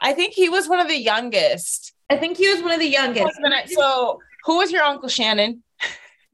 [0.00, 1.92] I think he was one of the youngest.
[2.10, 3.38] I think he was one of the youngest.
[3.66, 5.62] So, who was your uncle, Shannon?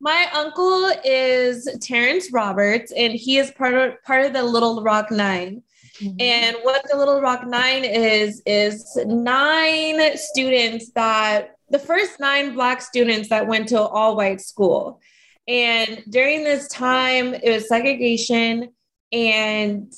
[0.01, 5.11] My uncle is Terrence Roberts, and he is part of part of the Little Rock
[5.11, 5.63] 9
[6.01, 6.17] mm-hmm.
[6.21, 12.81] And what the Little Rock Nine is is nine students that the first nine black
[12.81, 15.01] students that went to all white school.
[15.49, 18.69] And during this time, it was segregation,
[19.11, 19.93] and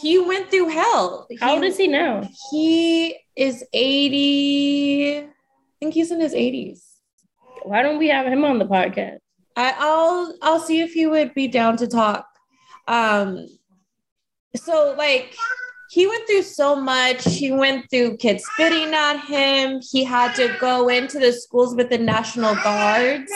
[0.00, 1.28] he went through hell.
[1.38, 2.26] How he, old is he now?
[2.50, 5.18] He is 80.
[5.18, 5.28] I
[5.78, 6.86] think he's in his 80s.
[7.64, 9.18] Why don't we have him on the podcast?
[9.56, 12.24] I, I'll I'll see if he would be down to talk.
[12.88, 13.46] Um
[14.56, 15.36] so like
[15.90, 17.24] he went through so much.
[17.24, 19.80] He went through kids spitting at him.
[19.82, 23.30] He had to go into the schools with the National Guards.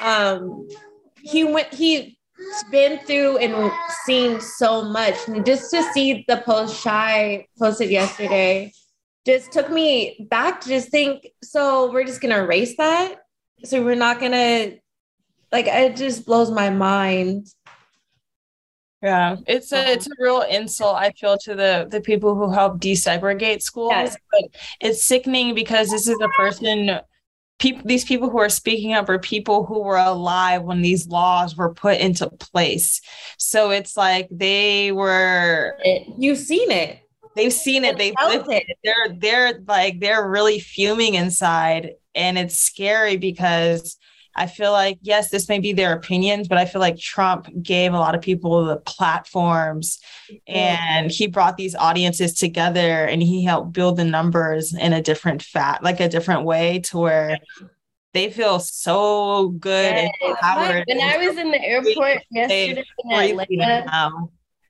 [0.00, 0.66] Um,
[1.22, 1.72] he went.
[1.74, 2.14] He's
[2.70, 3.70] been through and
[4.06, 5.14] seen so much.
[5.28, 8.72] And just to see the post shy posted yesterday,
[9.26, 11.28] just took me back to just think.
[11.42, 13.16] So we're just gonna erase that.
[13.64, 14.72] So we're not gonna
[15.52, 15.66] like.
[15.66, 17.46] It just blows my mind
[19.04, 19.90] yeah, it's a uh-huh.
[19.90, 23.90] it's a real insult I feel to the the people who help desegregate schools.
[23.90, 24.16] Yes.
[24.32, 24.44] But
[24.80, 27.00] it's sickening because this is a person
[27.58, 31.54] people these people who are speaking up are people who were alive when these laws
[31.54, 33.02] were put into place.
[33.36, 35.76] So it's like they were
[36.16, 37.00] you've seen it.
[37.36, 37.98] They've seen it.
[37.98, 38.64] They've lived it.
[38.68, 38.78] it.
[38.82, 43.98] They're they're like they're really fuming inside and it's scary because
[44.36, 47.92] I feel like, yes, this may be their opinions, but I feel like Trump gave
[47.92, 50.00] a lot of people the platforms
[50.48, 55.42] and he brought these audiences together and he helped build the numbers in a different
[55.42, 57.38] fat, like a different way to where
[58.12, 60.84] they feel so good and empowered.
[60.88, 64.10] When I was in the airport yesterday in Atlanta,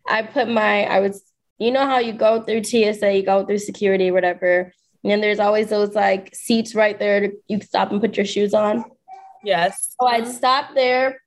[0.06, 1.22] I put my, I was,
[1.58, 4.72] you know how you go through TSA, you go through security, whatever.
[5.02, 7.20] And then there's always those like seats right there.
[7.20, 8.84] To, you stop and put your shoes on.
[9.44, 9.94] Yes.
[10.00, 11.20] So I'd stop there.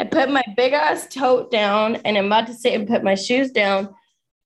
[0.00, 3.14] I put my big ass tote down and I'm about to sit and put my
[3.14, 3.94] shoes down.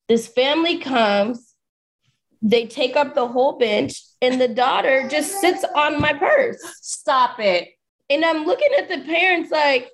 [0.09, 1.55] This family comes,
[2.43, 6.59] they take up the whole bench, and the daughter just sits on my purse.
[6.81, 7.69] Stop it.
[8.11, 9.91] And I'm looking at the parents like,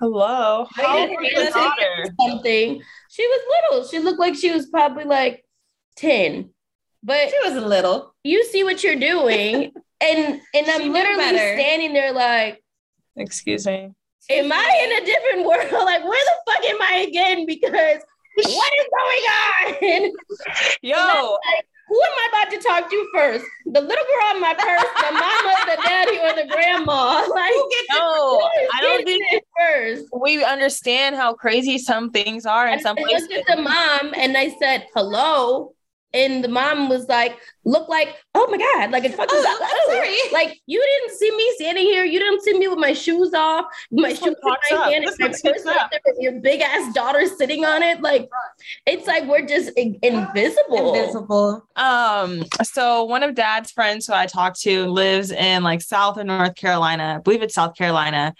[0.00, 0.66] hello.
[0.74, 2.06] How old is daughter?
[2.20, 2.82] Something.
[3.10, 3.88] She was little.
[3.88, 5.44] She looked like she was probably like
[5.96, 6.50] 10.
[7.02, 8.14] But she was little.
[8.22, 9.72] You see what you're doing.
[10.00, 12.62] and and I'm literally standing there like,
[13.16, 13.90] Excuse me.
[14.30, 15.84] Am I in a different world?
[15.86, 17.46] Like, where the fuck am I again?
[17.46, 18.00] Because
[18.36, 19.24] what is going
[20.02, 20.12] on?
[20.82, 23.44] Yo, like, who who am I about to talk to first?
[23.66, 27.24] The little girl in my purse, the mama, the daddy, or the grandma?
[27.28, 27.52] Like,
[27.92, 28.40] no,
[28.74, 29.22] I don't think
[29.56, 30.04] first.
[30.20, 33.28] we understand how crazy some things are in And some I places.
[33.30, 35.75] looked at the mom and I said, hello.
[36.14, 39.58] And the mom was like, look like, oh my God, like it's fucking Oh,
[39.90, 40.16] I'm sorry.
[40.32, 42.04] Like you didn't see me standing here.
[42.04, 44.92] You didn't see me with my shoes off, my This shoes one in my up.
[44.92, 45.90] hand, and my purse right up.
[45.90, 48.00] there with your big ass daughter sitting on it.
[48.00, 48.30] Like
[48.86, 50.94] it's like we're just in- invisible.
[50.94, 51.68] Invisible.
[51.76, 56.24] Um, so one of dad's friends who I talked to lives in like South or
[56.24, 57.16] North Carolina.
[57.18, 58.34] I believe it's South Carolina.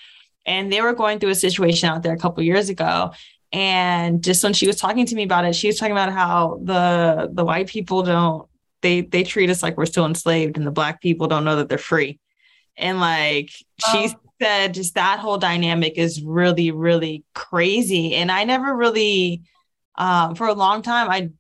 [0.47, 3.13] And they were going through a situation out there a couple years ago.
[3.53, 6.61] And just when she was talking to me about it, she was talking about how
[6.63, 8.49] the the white people don't
[8.83, 11.69] they they treat us like we're still enslaved and the black people don't know that
[11.69, 12.19] they're free.
[12.77, 13.51] And like
[13.91, 14.11] she
[14.43, 18.15] said, just that whole dynamic is really, really crazy.
[18.15, 19.43] And I never really
[19.95, 21.31] um for a long time I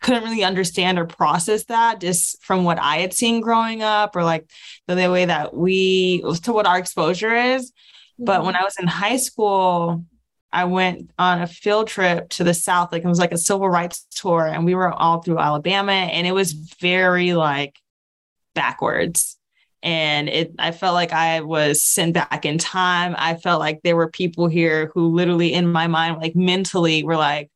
[0.00, 4.24] couldn't really understand or process that just from what I had seen growing up or
[4.24, 4.50] like
[4.86, 7.72] the, the way that we to what our exposure is.
[8.18, 10.04] But when I was in high school,
[10.52, 13.68] I went on a field trip to the South, like it was like a civil
[13.68, 17.78] rights tour, and we were all through Alabama, and it was very like
[18.54, 19.36] backwards.
[19.82, 23.14] And it, I felt like I was sent back in time.
[23.16, 27.16] I felt like there were people here who literally, in my mind, like mentally, were
[27.16, 27.50] like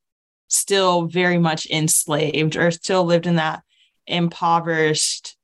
[0.49, 3.63] still very much enslaved or still lived in that
[4.07, 5.37] impoverished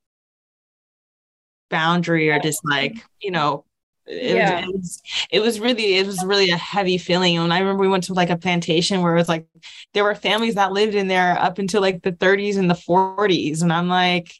[1.70, 3.64] boundary or just like you know
[4.10, 4.58] it, Yeah.
[4.60, 7.88] it was it was really it was really a heavy feeling and i remember we
[7.88, 9.46] went to like a plantation where it was like
[9.94, 13.62] there were families that lived in there up until like the 30s and the 40s
[13.62, 14.32] and i'm like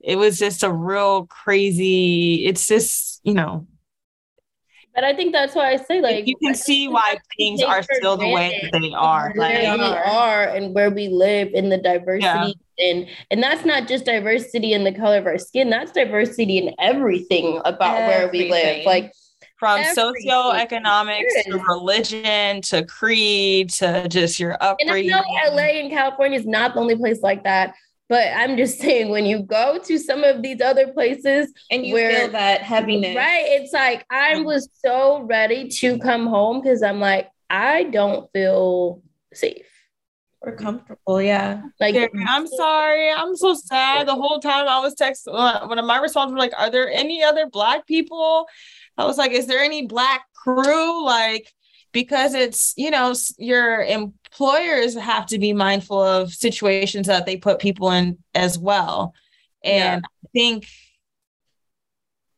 [0.00, 3.66] it was just a real crazy it's just you know
[4.94, 8.16] But I think that's why I say like you can see why things are still
[8.16, 11.78] the way that they are where like we are and where we live in the
[11.78, 16.58] diversity and and that's not just diversity in the color of our skin that's diversity
[16.58, 19.12] in everything about where we live like
[19.58, 20.12] from everything.
[20.30, 25.10] socioeconomics to religion to creed to just your and I upbringing.
[25.10, 27.74] Know LA and California is not the only place like that
[28.08, 31.94] but I'm just saying when you go to some of these other places And you
[31.94, 33.16] Where- feel that heaviness.
[33.16, 38.30] right it's like I was so ready to come home because I'm like I don't
[38.32, 39.66] feel safe
[40.40, 41.22] Or comfortable.
[41.22, 41.62] Yeah.
[41.80, 43.10] like Yeah, I'm sorry.
[43.10, 44.06] I'm so sad.
[44.08, 46.90] The whole time I was texting, uh, one of my responses were like, "Are there
[46.90, 48.46] any other black people?"
[48.98, 51.48] I was like, "Is there any black crew?" Like,
[51.92, 53.82] because it's you know s- your
[54.34, 59.14] employers have to be mindful of situations that they put people in as well,
[59.62, 60.66] and I think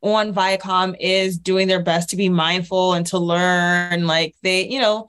[0.02, 4.06] on Viacom is doing their best to be mindful and to learn.
[4.06, 5.08] Like they, you know,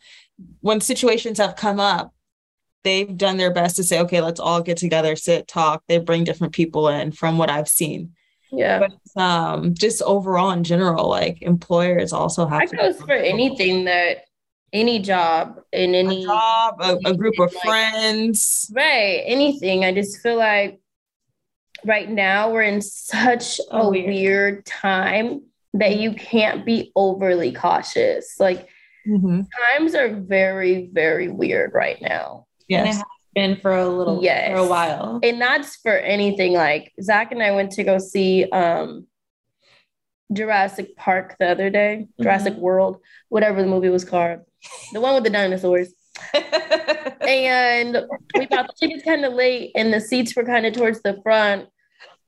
[0.62, 2.14] when situations have come up
[2.88, 5.84] they've done their best to say, okay, let's all get together, sit, talk.
[5.88, 8.14] They bring different people in from what I've seen.
[8.50, 13.12] yeah But um, just overall in general, like employers also have that to goes for
[13.12, 14.27] anything that
[14.74, 18.70] any job in a any job, a, a group of Like- friends.
[18.76, 20.80] right anything i just feel like
[21.86, 24.08] right now we're in such a Oh, weird.
[24.08, 28.68] weird time that you can't be overly cautious like
[29.08, 29.48] Mhm.
[29.78, 32.96] times are very very weird right now And it Yes.
[32.98, 33.04] has
[33.36, 34.52] been for a little Yes.
[34.52, 35.20] for a while.
[35.24, 39.08] and that's for anything like zach and i went to go see um
[40.34, 42.98] jurassic park the other day jurassic world
[43.30, 44.40] whatever the movie was called.
[44.94, 45.94] The one with the dinosaurs.
[47.22, 47.98] And
[48.38, 51.20] we bought the tickets kind of late and the seats were kind of towards the
[51.22, 51.68] front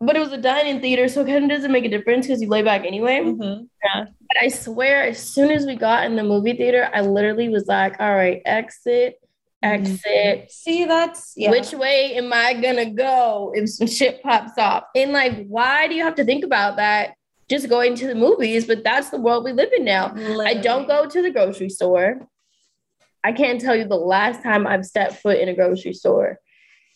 [0.01, 2.41] but it was a dining theater so it kind of doesn't make a difference because
[2.41, 3.19] you lay back anyway.
[3.19, 3.67] Mhm.
[3.83, 7.67] but i swear as soon as we got in the movie theater i literally was
[7.67, 9.21] like all right exit
[9.62, 10.51] exit.
[10.51, 11.51] See, that's yeah.
[11.51, 14.83] which way am i gonna go if some shit pops off?
[14.95, 17.15] And like why do you have to think about that
[17.49, 20.88] just going to the movies but that's the world we live in now I don't
[20.88, 22.27] go to the grocery store.
[23.23, 26.39] I can't tell you the last time I've stepped foot in a grocery store.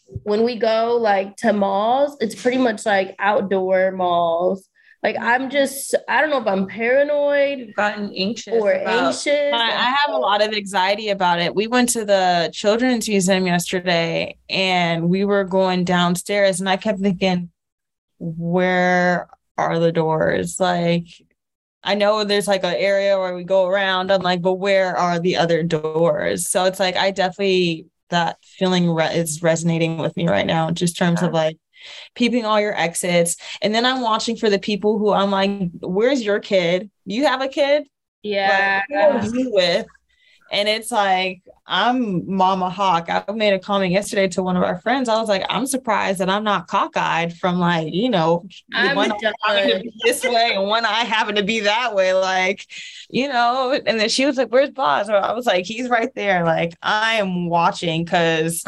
[0.06, 4.70] When we go like to malls, it's pretty much like outdoor malls.
[5.02, 9.52] Like I'm just, I don't know if I'm paranoid You've gotten anxious or about- anxious.
[9.54, 11.54] I, I have a lot of anxiety about it.
[11.54, 17.00] We went to the children's museum yesterday and we were going downstairs and I kept
[17.02, 17.50] thinking,
[18.20, 19.28] where
[19.58, 20.60] are the doors?
[20.60, 21.08] Like,
[21.84, 24.12] I know there's like an area where we go around.
[24.12, 26.48] I'm like, but where are the other doors?
[26.50, 30.98] So it's like, I definitely, that feeling re- is resonating with me right now, just
[30.98, 31.58] terms of like
[32.16, 33.36] peeping all your exits.
[33.62, 36.90] And then I'm watching for the people who I'm like, where's your kid?
[37.06, 37.88] You have a kid?
[38.22, 38.84] Yeah.
[38.90, 39.86] Like, who are you with?
[40.54, 43.08] And it's like, I'm Mama Hawk.
[43.10, 45.10] I made a comment yesterday to one of our friends.
[45.10, 49.12] I was like, I'm surprised that I'm not cockeyed from like, you know, I'm one
[49.12, 52.14] eye having to be this way and one eye having to be that way.
[52.14, 52.68] Like,
[53.10, 55.10] you know, and then she was like, Where's Boz?
[55.10, 56.46] Or I was like, He's right there.
[56.46, 58.64] Like, I am watching because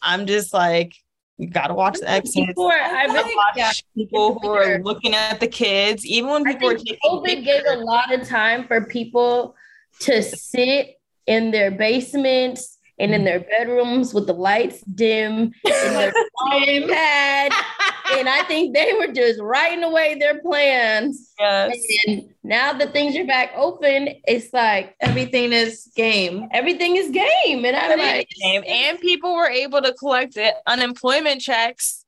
[0.00, 0.94] I'm just like,
[1.38, 2.36] you gotta watch the exits.
[2.36, 6.46] People I gotta really, watch yeah, people who are looking at the kids, even when
[6.46, 9.56] I people are think taking COVID gave a lot of time for people
[10.00, 16.12] to sit in their basements and in their bedrooms with the lights dim and their
[16.40, 17.52] phone pad.
[18.12, 21.32] And I think they were just writing away their plans.
[21.38, 21.78] Yes.
[22.06, 26.48] And now that things are back open, it's like Everything is game.
[26.52, 27.64] everything is game.
[27.64, 32.04] And I'm like, game and people were able to collect it unemployment checks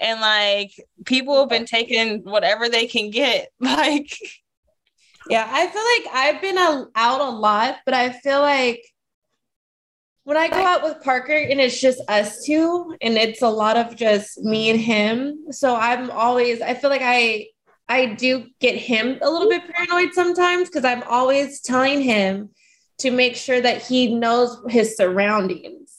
[0.00, 0.72] and like
[1.04, 4.16] people have been taking whatever they can get like
[5.28, 8.82] Yeah, I feel like I've been a, out a lot, but I feel like
[10.24, 13.76] when I go out with Parker and it's just us two, and it's a lot
[13.76, 15.46] of just me and him.
[15.50, 17.48] So I'm always, I feel like I,
[17.88, 22.50] I do get him a little bit paranoid sometimes because I'm always telling him
[22.98, 25.96] to make sure that he knows his surroundings.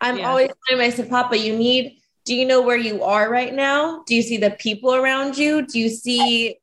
[0.00, 0.30] I'm Yeah.
[0.30, 4.02] always telling I Papa, you need, do you know where you are right now?
[4.06, 5.66] Do you see the people around you?
[5.66, 6.58] Do you see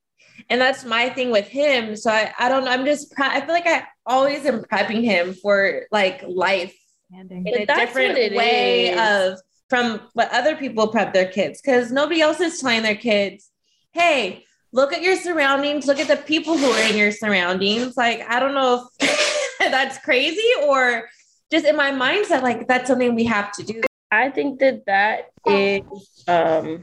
[0.49, 1.95] and that's my thing with him.
[1.95, 2.71] So I, I don't know.
[2.71, 6.75] I'm just, pre- I feel like I always am prepping him for like life
[7.11, 8.99] in a different way is.
[8.99, 9.39] of
[9.69, 13.49] from what other people prep their kids because nobody else is telling their kids,
[13.91, 17.95] hey, look at your surroundings, look at the people who are in your surroundings.
[17.95, 21.09] Like, I don't know if that's crazy or
[21.51, 23.81] just in my mindset, like that's something we have to do.
[24.11, 25.81] I think that that is
[26.27, 26.79] um, a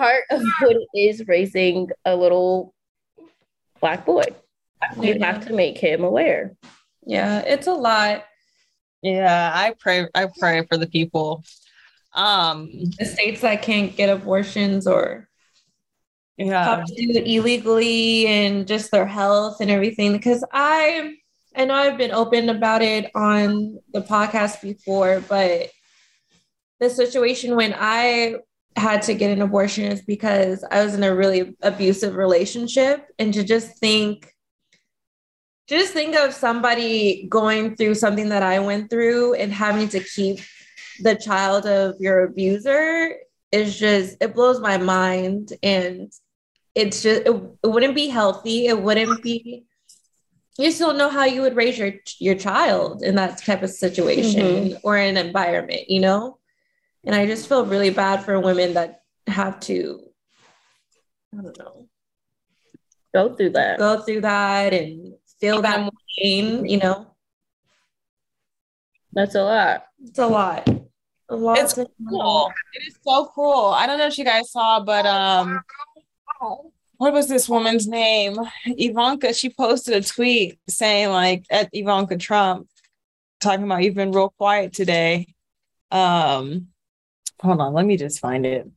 [0.00, 2.72] part of what it is raising a little
[3.80, 4.24] black boy.
[5.00, 6.54] You have to make him aware.
[7.04, 8.24] Yeah, it's a lot.
[9.02, 11.28] yeah i pray i pray for the people
[12.14, 15.28] um The states that can't get abortions or
[16.36, 21.14] yeah how to do it illegally and just their health and everything because I
[21.56, 25.70] I know I've been open about it on the podcast before, but
[26.78, 28.36] the situation when I
[28.76, 33.06] had to get an abortion is because I was in a really abusive relationship.
[33.18, 34.32] And to just think
[35.68, 40.00] to just think of somebody going through something that I went through and having to
[40.00, 40.40] keep
[41.00, 43.14] the child of your abuser
[43.52, 45.52] is just it blows my mind.
[45.62, 46.12] And
[46.74, 48.66] it's just it, it wouldn't be healthy.
[48.66, 49.64] It wouldn't be
[50.58, 53.70] you just don't know how you would raise your your child in that type of
[53.70, 54.78] situation mm-hmm.
[54.82, 56.38] or an environment you know
[57.04, 60.00] and i just feel really bad for women that have to
[61.38, 61.86] i don't know
[63.12, 63.78] Go through that.
[63.78, 67.08] go through that and feel that pain you know?
[69.12, 69.86] That's a lot.
[70.04, 70.68] it's a lot.
[71.28, 74.50] A lot It's to- cool it is so cool i don't know if you guys
[74.52, 75.60] saw but um
[76.96, 78.36] what was this woman's name?
[78.66, 82.68] Ivanka she posted a tweet saying like at ivanka trump
[83.40, 85.34] talking about you've been real quiet today.
[85.90, 86.68] Um
[87.40, 88.68] hold on let me just find it.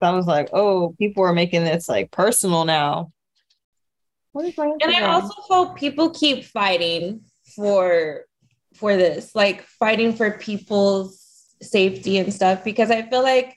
[0.00, 3.12] I was like oh people are making this like personal now.
[4.32, 7.22] What is my and I also hope people keep fighting
[7.54, 8.26] for
[8.76, 11.22] for this, like fighting for people's
[11.62, 13.56] safety and stuff, because I feel like,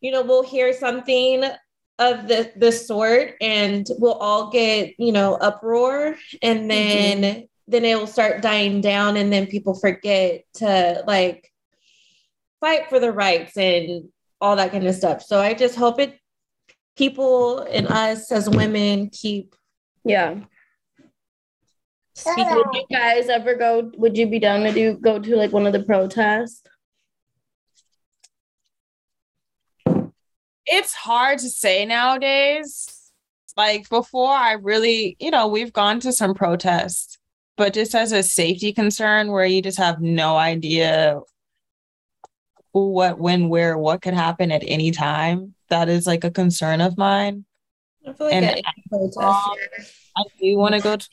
[0.00, 1.44] you know, we'll hear something
[1.98, 6.68] of the the sort, and we'll all get you know uproar, and mm-hmm.
[6.68, 11.52] then then it will start dying down, and then people forget to like
[12.60, 14.08] fight for the rights and
[14.40, 15.22] all that kind of stuff.
[15.22, 16.18] So I just hope it
[16.96, 19.54] people and us as women keep
[20.04, 20.40] Yeah.
[22.14, 23.90] speaking Would you guys ever go?
[23.96, 26.62] Would you be down to do go to like one of the protests?
[30.70, 33.10] it's hard to say nowadays.
[33.56, 37.18] Like before, I really, you know, we've gone to some protests,
[37.56, 41.18] but just as a safety concern where you just have no idea
[42.72, 45.54] who, what, when, where, what could happen at any time.
[45.68, 47.44] That is like a concern of mine.
[48.06, 49.16] I feel like And- protest,
[50.16, 51.08] I do want to go to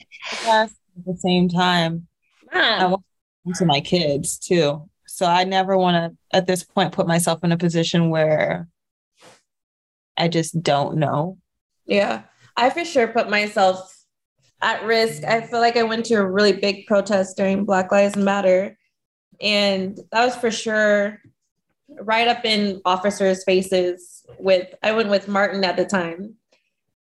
[0.47, 0.69] at
[1.05, 2.07] the same time.
[2.53, 3.03] I Mom,
[3.43, 4.89] want to my kids too.
[5.07, 8.67] So I never want to, at this point, put myself in a position where
[10.17, 11.37] I just don't know.
[11.85, 12.23] yeah,
[12.57, 13.91] I for sure put myself
[14.61, 15.23] at risk.
[15.25, 18.77] I feel like I went to a really big protest during Black Lives Matter,
[19.41, 21.19] and that was for sure
[22.01, 24.23] right up in officers' faces.
[24.39, 26.35] With I went with Martin at the time,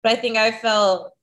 [0.03, 1.15] but I think I felt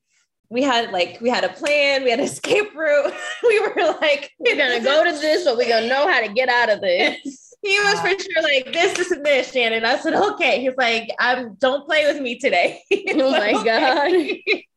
[0.52, 3.14] we had like we had a plan, we had an escape route.
[3.44, 6.50] we were like, we're gonna go to this, but we're gonna know how to get
[6.50, 7.56] out of this.
[7.64, 8.16] he was for ah.
[8.20, 9.86] sure like this, this, and this, Shannon.
[9.86, 10.62] I said, okay.
[10.62, 12.82] He's like, I'm don't play with me today.
[12.92, 14.12] oh my god.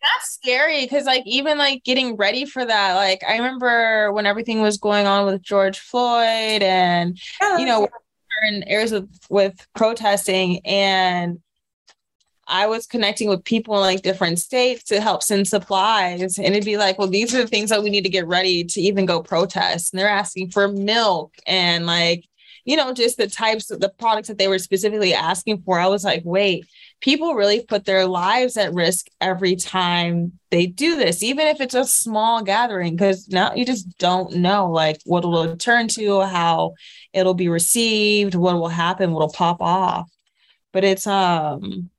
[0.02, 2.94] That's scary because like even like getting ready for that.
[2.94, 7.88] Like I remember when everything was going on with George Floyd and Yeah, you know
[8.44, 11.40] in areas with, with protesting and
[12.46, 16.38] I was connecting with people in like different states to help send supplies.
[16.38, 18.64] And it'd be like, well, these are the things that we need to get ready
[18.64, 19.92] to even go protest.
[19.92, 22.26] And they're asking for milk and like,
[22.64, 25.78] you know, just the types of the products that they were specifically asking for.
[25.78, 26.66] I was like, wait,
[27.00, 31.74] people really put their lives at risk every time they do this, even if it's
[31.74, 36.74] a small gathering, because now you just don't know like what it'll turn to, how
[37.12, 40.10] it'll be received, what will happen, what'll pop off.
[40.72, 41.90] But it's um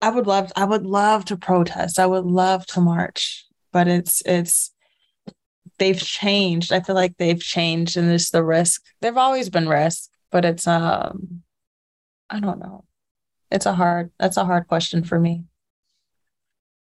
[0.00, 1.98] I would love I would love to protest.
[1.98, 4.72] I would love to march, but it's it's
[5.78, 6.72] they've changed.
[6.72, 8.82] I feel like they've changed and it's the risk.
[9.00, 11.42] There've always been risk, but it's um
[12.30, 12.84] I don't know.
[13.52, 15.44] It's a hard that's a hard question for me.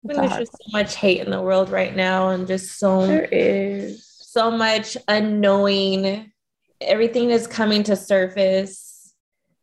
[0.05, 2.45] I It's think there's hard just so much hate in the world right now, and
[2.47, 4.05] just so There is.
[4.05, 6.31] so much unknowing.
[6.81, 9.13] Everything is coming to surface.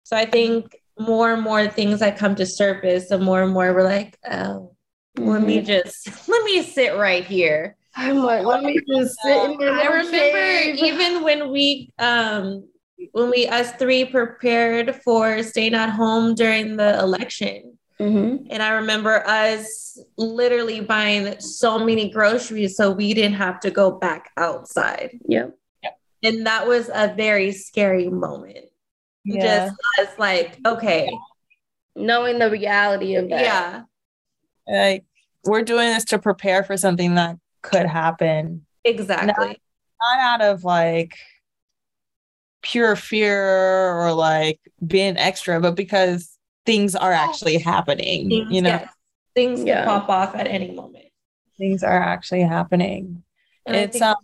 [0.05, 3.75] So I think more and more things that come to surface, the more and more
[3.75, 4.75] we're like, oh,
[5.19, 7.77] let me just let me sit right here.
[7.95, 10.77] I'm like, let me just sit in your I remember cave.
[10.79, 12.69] even when we um
[13.13, 17.79] when we us three prepared for staying at home during the election.
[18.01, 18.47] Mhm.
[18.51, 23.91] And I remember us literally buying so many groceries so we didn't have to go
[23.91, 25.19] back outside.
[25.29, 25.57] Yep.
[26.23, 28.67] And that was a very scary moment.
[29.25, 29.67] Yeah.
[29.69, 31.09] Just as like, okay,
[31.95, 33.41] Knowing the reality of that.
[33.41, 33.83] yeah,
[34.69, 35.05] like
[35.45, 39.59] we're doing this to prepare for something that could happen exactly.
[40.01, 41.17] not out of like
[42.67, 46.37] pure fear or like being extra but because
[46.67, 48.71] things are actually happening Things, you know?
[48.71, 48.89] yes,
[49.37, 49.85] things Yeah.
[49.85, 51.07] can pop off at any moment.
[51.59, 53.23] things are actually happening.
[53.67, 54.17] And it's think- um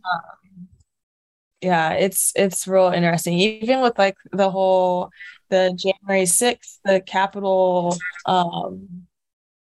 [1.61, 3.39] yeah it's it's real interesting.
[3.39, 5.11] Even with like the whole
[5.51, 9.07] the january 6th the capitol um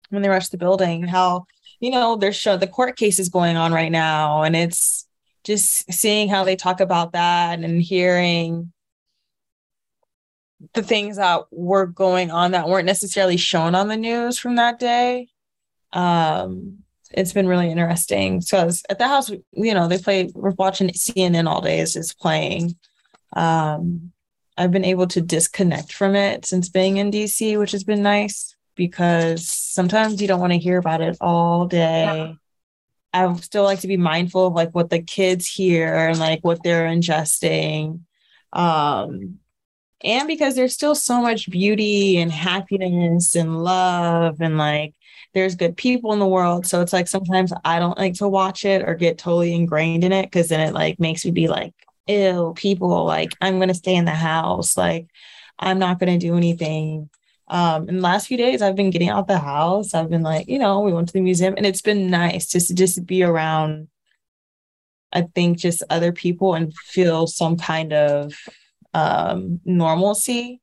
[0.09, 1.45] when they rushed the building how
[1.80, 5.04] you know there's show the court case is going on right now and it's
[5.45, 8.71] just seeing how they talk about that and hearing
[10.73, 14.79] the things that were going on that weren't necessarily shown on the news from that
[14.79, 15.27] day
[15.93, 16.79] um
[17.11, 18.39] it's been really interesting.
[18.39, 22.19] Because at the house you know they play we're watching cnn all day is just
[22.19, 22.75] playing.
[23.33, 24.11] Um
[24.57, 28.55] i've been able to disconnect from it since being in dc which has been nice
[28.75, 32.37] because sometimes you don't want to hear about it all day
[33.16, 36.61] i still like to be mindful of like what the kids hear and like what
[36.63, 38.01] they're ingesting
[38.53, 39.39] um
[40.03, 44.93] and because there's still so much beauty and happiness and love and like
[45.34, 46.66] there's good people in the world.
[46.66, 50.11] So it's like sometimes I don't like to watch it or get totally ingrained in
[50.11, 51.74] it because then it like makes me be like,
[52.07, 55.07] ew, people, like I'm gonna stay in the house, like
[55.59, 57.09] I'm not gonna do anything.
[57.47, 59.93] Um, in the last few days, I've been getting out the house.
[59.93, 62.69] I've been like, you know, we went to the museum and it's been nice just
[62.69, 63.87] to just be around,
[65.13, 68.33] I think, just other people and feel some kind of
[68.93, 70.61] um normalcy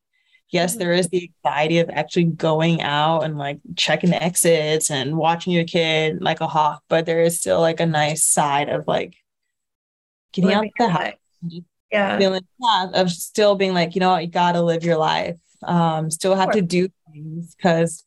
[0.52, 5.16] yes, there is the anxiety of actually going out and like checking the exits and
[5.16, 8.86] watching your kid like a hawk, but there is still like a nice side of
[8.86, 9.16] like
[10.32, 11.14] getting out the house.
[11.90, 12.16] Yeah.
[12.16, 12.42] feeling
[12.94, 15.36] of still being like, you know what, you gotta live your life.
[15.64, 16.60] Um, still have Sure.
[16.60, 18.04] to do things because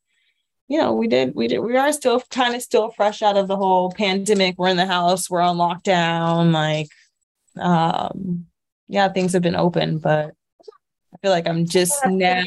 [0.68, 3.48] you know, we did, we did, we are still kind of still fresh out of
[3.48, 4.56] the whole pandemic.
[4.58, 6.88] We're in the house, we're on lockdown, like
[7.60, 8.48] um,
[8.88, 10.34] yeah, things have been open, but
[11.14, 12.44] I feel like I'm just now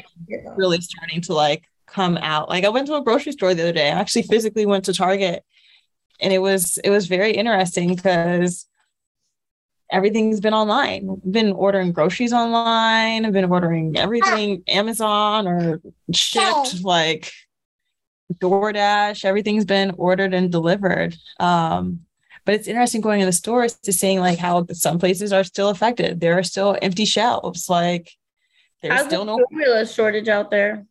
[0.56, 2.48] really starting to like come out.
[2.48, 3.86] Like I went to a grocery store the other day.
[3.86, 5.44] I actually physically went to Target
[6.20, 8.66] and it was it was very interesting because
[9.90, 11.08] everything's been online.
[11.10, 13.24] I've been ordering groceries online.
[13.24, 15.80] I've been ordering everything Amazon or
[16.12, 17.32] shipped like
[18.34, 19.24] DoorDash.
[19.24, 21.16] Everything's been ordered and delivered.
[21.40, 22.00] Um,
[22.44, 25.68] but it's interesting going in the stores to seeing like how some places are still
[25.68, 26.20] affected.
[26.20, 27.68] There are still empty shelves.
[27.68, 28.10] Like
[28.82, 30.86] there's still no formula shortage out there?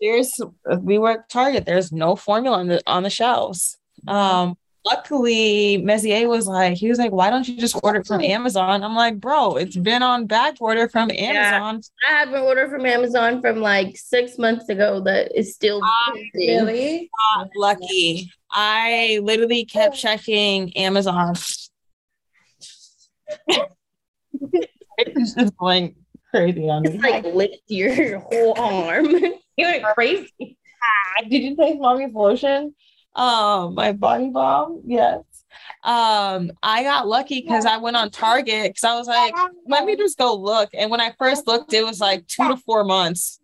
[0.00, 0.40] there's
[0.80, 1.66] we were at Target.
[1.66, 3.78] There's no formula on the on the shelves.
[4.06, 4.56] Um,
[4.86, 8.84] luckily Messier was like, he was like, why don't you just order it from Amazon?
[8.84, 11.82] I'm like, bro, it's been on back order from Amazon.
[12.08, 16.12] I have an order from Amazon from like six months ago that is still ah,
[16.34, 17.10] Really?
[17.36, 18.30] Not ah, lucky.
[18.50, 21.34] I literally kept checking Amazon.
[24.98, 25.96] it's just going
[26.30, 26.90] crazy on me.
[26.90, 29.06] It's like lift your whole arm.
[29.58, 30.28] You went crazy.
[30.42, 32.74] Ah, did you take mommy's lotion?
[33.16, 35.20] Um, my body bomb Yes.
[35.82, 39.34] Um, I got lucky because I went on Target because I was like,
[39.66, 40.70] let me just go look.
[40.74, 43.40] And when I first looked, it was like two to four months.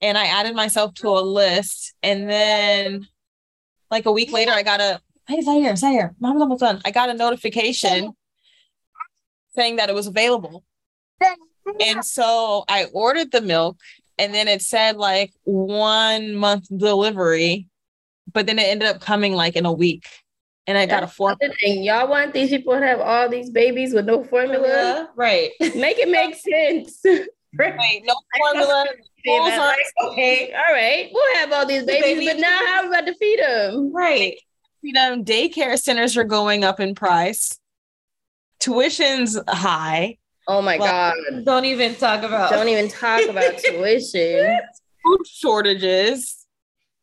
[0.00, 1.94] And I added myself to a list.
[2.02, 3.06] And then
[3.90, 6.80] like a week later, I got a hey Zaire, Zaire, mom's almost done.
[6.84, 8.12] I got a notification
[9.54, 10.64] saying that it was available.
[11.80, 13.78] And so I ordered the milk
[14.18, 17.68] and then it said like one month delivery,
[18.32, 20.06] but then it ended up coming like in a week.
[20.66, 21.36] And I got a four.
[21.40, 24.68] And y'all want these people to have all these babies with no formula?
[24.68, 25.06] Uh-huh.
[25.16, 25.50] Right.
[25.60, 27.00] Make it make sense.
[27.04, 28.86] Wait, no formula.
[29.24, 32.28] Saying Rules that, are- like, okay, all right, we'll have all these babies, babies.
[32.32, 33.92] but now how are we about to feed them?
[33.92, 34.38] Right.
[34.82, 37.58] you know, daycare centers are going up in price.
[38.60, 40.18] Tuition's high.
[40.48, 41.44] Oh my Well, god!
[41.44, 42.50] Don't even talk about.
[42.50, 44.58] Don't even talk about tuition.
[45.04, 46.31] Food shortages.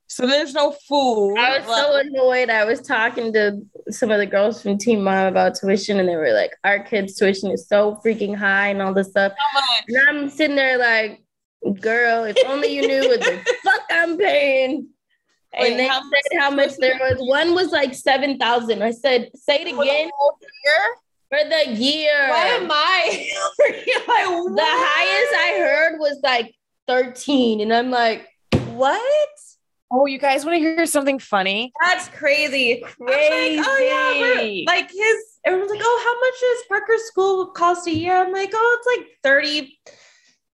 [0.10, 1.38] So there's no food.
[1.38, 2.50] I was Like, so annoyed.
[2.50, 6.16] I was talking to some of the girls from Team Mom about tuition, and they
[6.16, 9.34] were like, "Our kids' tuition is so freaking high and all this stuff."
[9.88, 11.22] And I'm sitting there like,
[11.80, 14.88] "Girl, if only you knew what the fuck I'm paying."
[15.54, 17.18] And they how much said how much there was.
[17.20, 18.82] One was like seven thousand.
[18.82, 20.10] I said, "Say it again
[21.30, 23.30] for the year." Why am I?
[23.70, 23.86] like,
[24.56, 26.56] the highest I heard was like
[26.88, 28.28] thirteen, and I'm like,
[28.74, 29.30] What?
[29.92, 31.72] Oh, you guys want to hear something funny?
[31.82, 32.84] That's crazy.
[32.84, 33.58] Crazy.
[33.58, 35.18] I'm like, oh yeah, we're, like his.
[35.46, 38.16] Everyone's like, oh, how much does Parker's school cost a year?
[38.16, 39.80] I'm like, oh, it's like 30,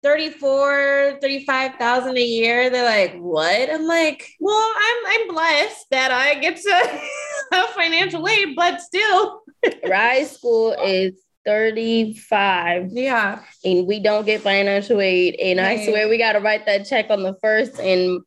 [0.03, 2.69] 34, 35,000 a year.
[2.69, 3.71] They're like, what?
[3.71, 6.99] I'm like, well, I'm I'm blessed that I get to
[7.53, 9.41] have financial aid, but still,
[9.87, 11.13] Rise School is
[11.45, 13.43] 35 yeah.
[13.65, 15.35] and we don't get financial aid.
[15.35, 17.79] And I swear we got to write that check on the first.
[17.79, 18.21] And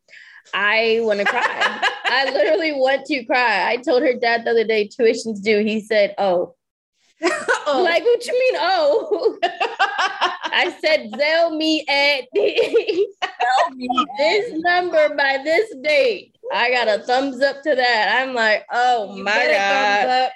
[0.53, 1.41] I want to cry.
[2.05, 3.69] I literally want to cry.
[3.69, 5.59] I told her dad the other day, tuition's due.
[5.63, 6.55] He said, Oh,
[7.23, 8.55] oh, like, what you mean?
[8.57, 12.25] Oh, I said, Zelle me at
[14.17, 16.35] this number by this date.
[16.53, 18.21] I got a thumbs up to that.
[18.21, 20.29] I'm like, Oh You my God.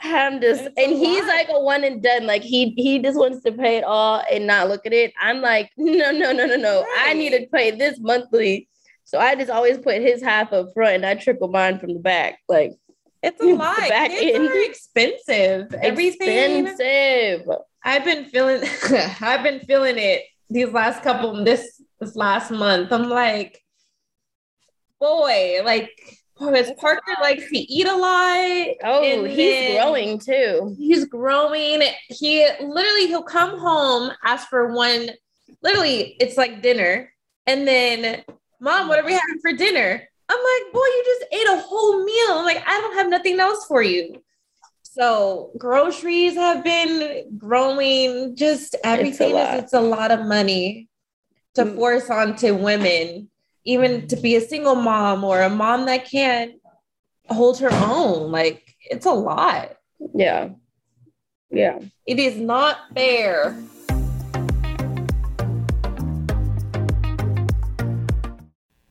[0.00, 1.28] I'm just, It's and he's lot.
[1.28, 2.26] like a one and done.
[2.26, 5.12] Like he he just wants to pay it all and not look at it.
[5.20, 6.84] I'm like, no, no, no, no, no.
[6.98, 8.68] I need to pay this monthly.
[9.06, 12.00] So I just always put his half up front and I trickle mine from the
[12.00, 12.38] back.
[12.48, 12.72] Like
[13.22, 13.78] It's a The lot.
[13.88, 14.48] back Kids end.
[14.48, 15.74] are expensive.
[15.82, 16.66] Everything.
[16.66, 17.48] expensive.
[17.84, 18.62] I've been feeling
[19.20, 22.92] I've been feeling it these last couple this this last month.
[22.92, 23.62] I'm like,
[25.00, 25.90] boy, like
[26.38, 28.76] his Parker likes to eat a lot.
[28.84, 30.74] Oh, and he's growing too.
[30.78, 31.82] He's growing.
[32.08, 35.08] He literally he'll come home, ask for one,
[35.62, 37.10] literally, it's like dinner.
[37.46, 38.22] And then,
[38.66, 40.02] mom, what are we having for dinner?
[40.28, 42.38] I'm like, boy, you just ate a whole meal.
[42.38, 44.20] I'm like, I don't have nothing else for you.
[44.82, 48.34] So groceries have been growing.
[48.34, 49.54] Just everything lot.
[49.54, 50.88] is it's a lot of money
[51.54, 51.76] to Mm.
[51.76, 53.30] force onto women,
[53.64, 56.54] even to be a single mom or a mom that can't
[57.28, 58.32] hold her own.
[58.32, 59.76] Like it's a lot.
[60.14, 60.48] Yeah.
[61.50, 61.78] Yeah.
[62.04, 63.56] It is not fair.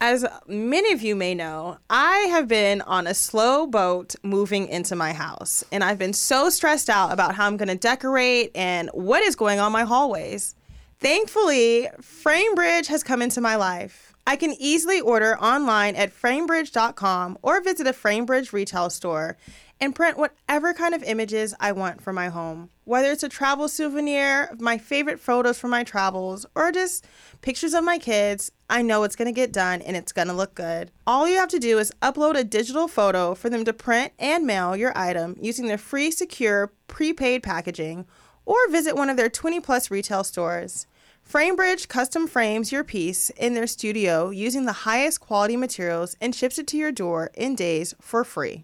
[0.08, 4.96] As many of you may know, I have been on a slow boat moving into
[4.96, 8.92] my house, and I've been so stressed out about how I'm going to decorate and
[8.94, 10.54] what is going on my hallways.
[11.00, 14.14] Thankfully, FrameBridge has come into my life.
[14.28, 19.38] I can easily order online at framebridge.com or visit a FrameBridge retail store
[19.80, 22.70] and print whatever kind of images I want for my home.
[22.86, 27.06] Whether it's a travel souvenir, my favorite photos from my travels, or just
[27.42, 30.92] pictures of my kids, I know it's to get done and it's to look good.
[31.06, 34.46] All you have to do is upload a digital photo for them to print and
[34.46, 38.06] mail your item using their free, secure, prepaid packaging,
[38.46, 40.88] or visit one of their 20 plus retail stores.
[41.30, 46.60] FrameBridge custom frames your piece in their studio using the highest quality materials and ships
[46.60, 48.64] it to your door in days for free.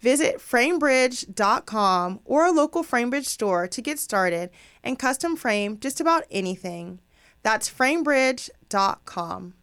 [0.00, 4.50] Visit framebridge.com or a local FrameBridge store to get started
[4.82, 7.00] and custom frame just about anything.
[7.42, 9.54] That's framebridge.com.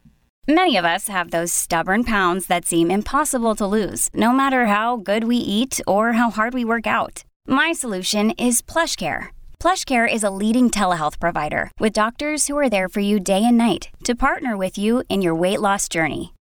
[0.48, 4.98] Many of us have those stubborn pounds that seem impossible to lose, no matter how
[4.98, 7.24] good we eat or how hard we work out.
[7.48, 9.28] My solution is PlushCare.
[9.62, 13.58] PlushCare is a leading telehealth provider with doctors who are there for you day and
[13.58, 16.33] night to partner with you in your weight loss journey.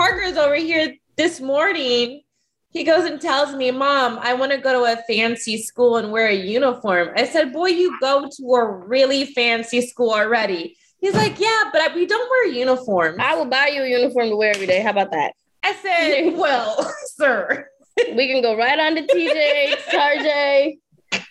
[0.00, 2.22] Parker is over here this morning.
[2.70, 6.10] He goes and tells me, Mom, I want to go to a fancy school and
[6.10, 7.10] wear a uniform.
[7.16, 10.74] I said, Boy, you go to a really fancy school already.
[11.00, 13.18] He's like, Yeah, but we don't wear uniforms.
[13.20, 14.80] I will buy you a uniform to wear every day.
[14.80, 15.34] How about that?
[15.62, 17.68] I said, Well, sir.
[18.14, 20.78] We can go right on to TJ, Tarjay,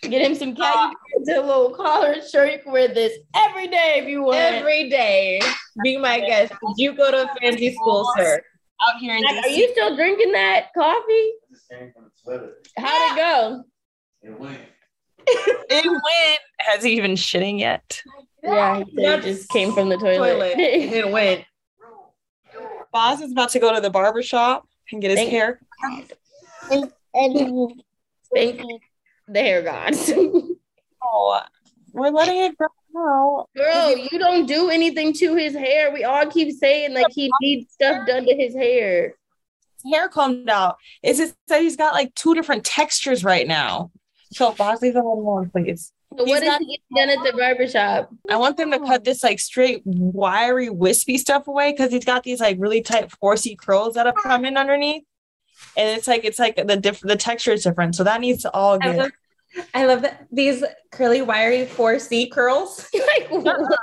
[0.03, 2.53] get him some khaki pants and a little collared shirt.
[2.53, 4.37] You can wear this every day if you want.
[4.37, 5.41] Every day.
[5.83, 6.51] Be my guest.
[6.51, 8.41] Did you go to a fancy school, sir?
[8.87, 11.31] Out here in Like, are you still drinking that coffee?
[11.69, 12.67] Came from the toilet.
[12.77, 13.63] How'd it go?
[14.21, 14.59] It went.
[15.27, 16.39] it went.
[16.59, 18.01] Has he even shitting yet?
[18.41, 20.17] Yeah, he said it just came from the toilet.
[20.33, 20.55] Toilet.
[20.57, 21.43] It went.
[22.91, 25.59] Boz is about to go to the barber shop and get his Thank- hair.
[27.13, 28.79] Thank you.
[29.29, 30.11] The hair gods.
[31.01, 31.39] Oh,
[31.93, 32.67] we're letting it grow
[32.97, 33.49] out.
[33.55, 35.91] Girl, you don't do anything to his hair.
[35.91, 39.15] We all keep saying like he needs stuff done to his hair.
[39.89, 40.75] Hair combed out.
[41.01, 43.91] Is it that he's got like two different textures right now?
[44.33, 45.93] So Boz, leave it alone, please.
[46.17, 48.09] So what is he getting done at the barber shop?
[48.29, 52.23] I want them to cut this like straight, wiry, wispy stuff away because he's got
[52.23, 55.03] these like really tight, horsey curls that have come in underneath.
[55.77, 57.95] And it's like it's like the diff- the texture is different.
[57.95, 59.11] So that needs to all get
[59.73, 62.87] I love that these curly, wiry 4C curls.
[62.93, 63.39] like, uh-uh.
[63.41, 63.79] what?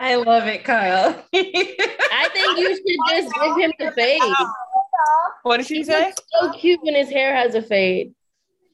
[0.00, 1.22] I love it, Kyle.
[1.34, 4.20] I think you should just give him the fade.
[5.42, 6.06] what did she He say?
[6.06, 8.14] looks so cute when his hair has a fade.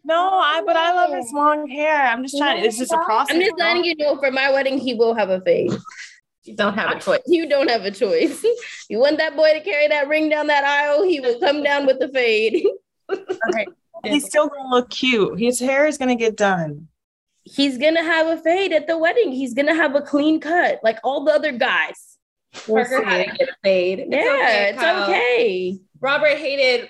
[0.05, 2.07] No, I but I love his long hair.
[2.07, 2.63] I'm just trying.
[2.63, 3.35] It's just a process.
[3.35, 5.73] I'm just letting you know for my wedding, he will have a fade.
[6.43, 7.23] you don't have a choice.
[7.27, 8.45] You don't have a choice.
[8.91, 11.87] You want that boy to carry that ring down that aisle, he will come down
[11.87, 12.63] with the fade.
[13.11, 13.67] Okay.
[14.13, 15.39] He's still gonna look cute.
[15.39, 16.89] His hair is gonna get done.
[17.45, 19.33] He's gonna have a fade at the wedding.
[19.33, 22.19] He's gonna have a clean cut, like all the other guys.
[22.69, 23.31] We'll Parker had see.
[23.33, 23.99] to get a fade.
[24.01, 25.03] It's yeah, okay, it's Kyle.
[25.05, 25.79] okay.
[26.01, 26.89] Robert hated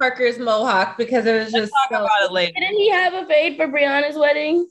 [0.00, 2.52] Parker's mohawk because it was just Talk so- about it later.
[2.58, 4.68] Didn't he have a fade for Brianna's wedding?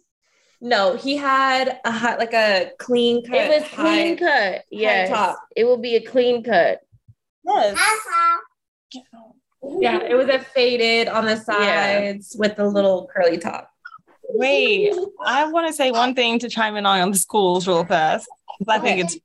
[0.62, 0.96] no.
[0.96, 3.36] He had a hot, like a clean cut.
[3.36, 4.64] it was high- clean cut.
[4.70, 5.40] Yes, top.
[5.56, 6.80] it will be a clean cut.
[7.46, 7.78] Yes.
[9.64, 13.70] Yeah, it was a faded on the sides with the little curly top.
[14.30, 14.94] Wait,
[15.26, 18.28] I want to say one thing to chime in on the schools real fast.
[18.68, 19.18] I think it's,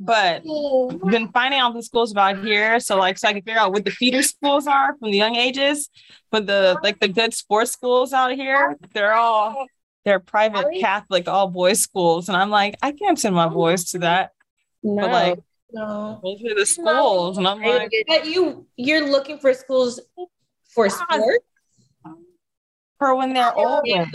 [0.00, 2.80] but I've been finding out the schools about here.
[2.80, 5.36] So like, so I can figure out what the feeder schools are from the young
[5.36, 5.88] ages.
[6.30, 9.66] But the like the good sports schools out here, they're all
[10.04, 13.98] they're private Catholic all boys schools, and I'm like, I can't send my boys to
[14.00, 14.30] that.
[14.82, 15.38] No, But like,
[15.70, 16.20] No.
[16.22, 20.00] those are the schools, and I'm like, But you you're looking for schools
[20.70, 21.38] for sports
[22.98, 24.06] for when they're older.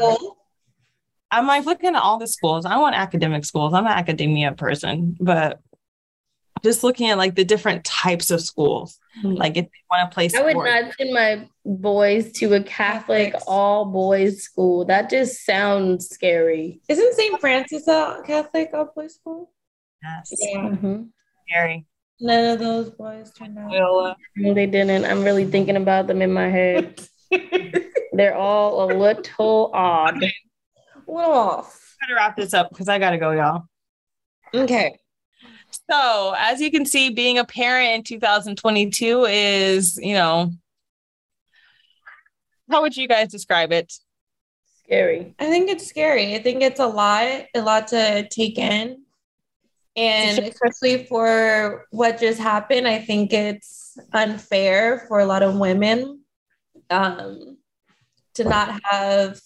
[1.32, 2.66] I'm like looking at all the schools.
[2.66, 3.74] I want academic schools.
[3.74, 5.60] I'm an academia person, but
[6.64, 9.00] just looking at like the different types of schools.
[9.24, 9.38] Mhm.
[9.38, 13.36] Like if they want to play I would not send my boys to a Catholic
[13.48, 14.86] all boys school.
[14.86, 16.82] That just sounds scary.
[16.88, 17.40] Isn't St.
[17.40, 19.52] Francis a Catholic all boys school?
[20.02, 20.32] Yes.
[20.56, 21.10] Mhm.
[21.54, 21.86] Scary.
[22.20, 23.70] None of those boys turned out.
[23.70, 24.12] Loyola.
[24.12, 25.06] Uh, no, they didn't.
[25.06, 27.00] I'm really thinking about them in my head.
[28.14, 30.20] They're all a little odd.
[31.08, 31.96] little off.
[32.02, 33.64] Gotta wrap this up because I gotta go, y'all.
[34.54, 34.98] Okay.
[35.90, 40.52] So, as you can see, being a parent in 2022 is, you know,
[42.70, 43.94] how would you guys describe it?
[44.86, 45.36] Scary.
[45.40, 46.36] I think it's scary.
[46.36, 49.03] I think it's a lot, a lot to take in.
[49.96, 56.22] And especially for what just happened, I think it's unfair for a lot of women
[56.90, 57.58] um,
[58.36, 59.40] to not have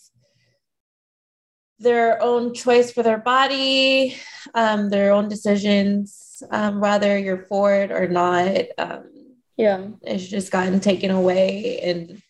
[1.80, 4.16] their own choice for their body,
[4.56, 8.66] um, their own decisions, um, whether you're for it or not.
[8.78, 9.88] Um, Yeah.
[10.02, 12.22] it's just gotten taken away and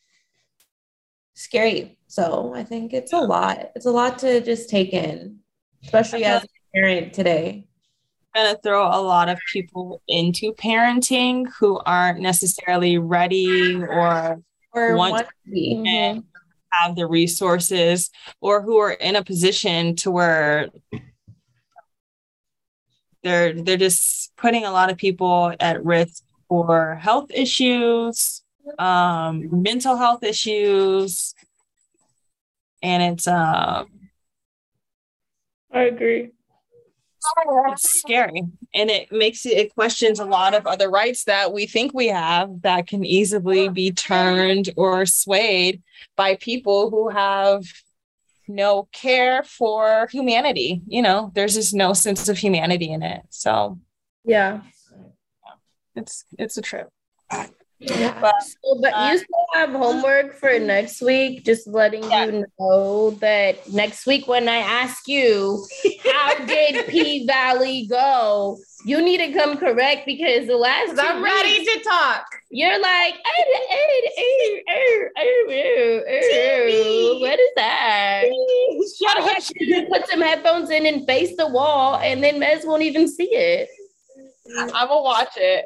[1.35, 1.97] scary.
[2.07, 3.71] So I think it's a lot.
[3.75, 5.39] It's a lot to just take in,
[5.83, 7.66] especially as a parent today.
[8.37, 14.39] Going to throw a lot of people into parenting who aren't necessarily ready or
[14.73, 16.23] Or Want- want to and
[16.71, 20.67] have the resources or who are in a position to where
[23.23, 28.43] they're they're just putting a lot of people at risk for health issues
[28.77, 31.33] um mental health issues.
[32.83, 33.87] And it's um
[35.73, 36.31] I agree.
[37.69, 38.43] It's scary.
[38.73, 42.07] And it makes it it questions a lot of other rights that we think we
[42.07, 45.81] have that can easily be turned or swayed
[46.15, 47.63] by people who have
[48.47, 50.81] no care for humanity.
[50.87, 53.23] You know there's just no sense of humanity in it.
[53.29, 53.79] So
[54.23, 54.61] Yeah.
[55.95, 56.89] it's it's a trip
[57.79, 58.19] Yeah.
[58.19, 61.45] but So, but Uh, you still have homework for next week.
[61.45, 65.63] Just letting you know that next week when I ask you,
[66.11, 68.57] how did P Valley go?
[68.85, 72.25] You need to come correct because the last I'm ready to talk.
[72.49, 78.23] You're like, "Eh, eh, eh, eh, eh, eh, eh, eh, what is that?
[78.97, 79.89] Shut up.
[79.89, 83.69] put some headphones in and face the wall, and then Mez won't even see it.
[84.57, 85.65] i'm gonna watch it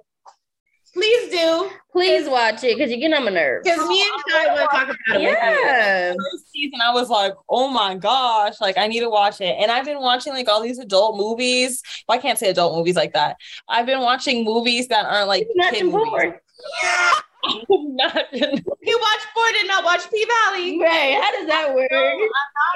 [0.94, 1.70] Please do.
[1.94, 3.64] Please watch it because you're getting on my nerves.
[3.64, 5.22] Because me and Kai want to talk about it.
[5.22, 6.14] Yeah.
[6.14, 9.56] first season, I was like, oh my gosh, like I need to watch it.
[9.60, 11.82] And I've been watching like all these adult movies.
[12.08, 13.38] Well, I can't say adult movies like that.
[13.70, 16.10] I've been watching movies that aren't like Not kid movies.
[16.10, 16.34] porn.
[17.70, 18.28] Not-
[18.84, 20.80] You watch Ford and not watch P Valley.
[20.80, 21.20] Right.
[21.22, 21.92] How does that work?
[21.92, 22.20] I'm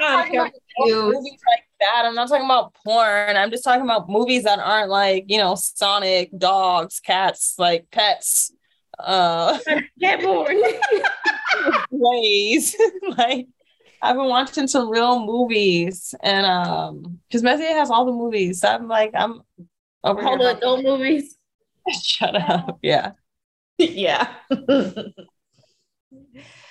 [0.02, 2.02] oh, talking about movies like that.
[2.04, 3.36] I'm not talking about porn.
[3.36, 8.52] I'm just talking about movies that aren't like, you know, Sonic, dogs, cats, like pets,
[8.98, 9.58] uh,
[9.98, 10.50] Get bored.
[11.90, 12.76] plays.
[13.16, 13.46] like
[14.02, 18.60] I've been watching some real movies and um because Messier has all the movies.
[18.60, 19.42] So I'm like, I'm
[20.04, 21.36] over All the adult movies.
[22.02, 22.78] Shut up.
[22.82, 23.12] Yeah.
[23.78, 24.34] yeah.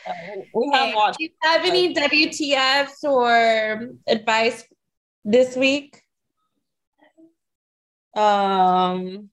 [0.08, 0.12] Uh,
[0.54, 4.64] we have watched do you have any WTFs or advice
[5.26, 6.02] this week?
[8.16, 9.30] um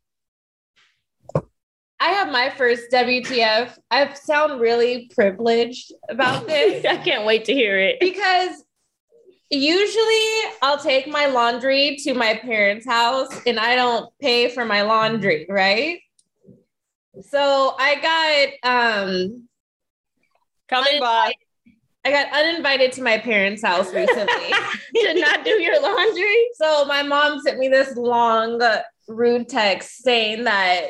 [2.01, 3.78] I have my first WTF.
[3.88, 8.01] I sound really privileged about this I can't wait to hear it.
[8.01, 8.64] because
[9.51, 14.82] usually I'll take my laundry to my parents' house and I don't pay for my
[14.82, 16.01] laundry, right?
[17.20, 19.49] So I got um
[20.68, 21.34] coming by.
[22.05, 24.53] I got uninvited to my parents' house recently.
[24.94, 26.48] to not do your laundry.
[26.55, 30.80] So my mom sent me this long, uh, rude text saying that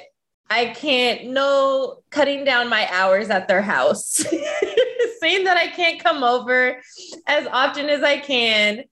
[0.50, 4.16] I can't no cutting down my hours at their house,
[5.20, 6.80] saying that I can't come over
[7.26, 8.84] as often as I can,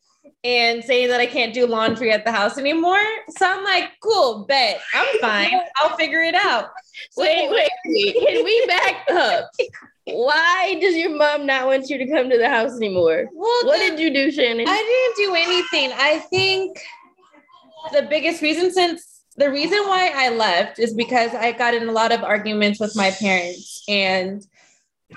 [0.43, 3.01] and saying that I can't do laundry at the house anymore.
[3.37, 5.61] So I'm like, cool, bet I'm fine.
[5.77, 6.69] I'll figure it out.
[7.13, 8.15] So- Wait, wait, wait.
[8.15, 9.49] Can we back up?
[10.15, 13.29] Why does your mom not want you to come to the house anymore?
[13.33, 14.67] Well, What the- did you do, Shannon?
[14.69, 15.93] I didn't do anything.
[15.99, 16.79] I think
[17.93, 21.93] the biggest reason since the reason why I left is because I got in a
[21.93, 24.45] lot of arguments with my parents and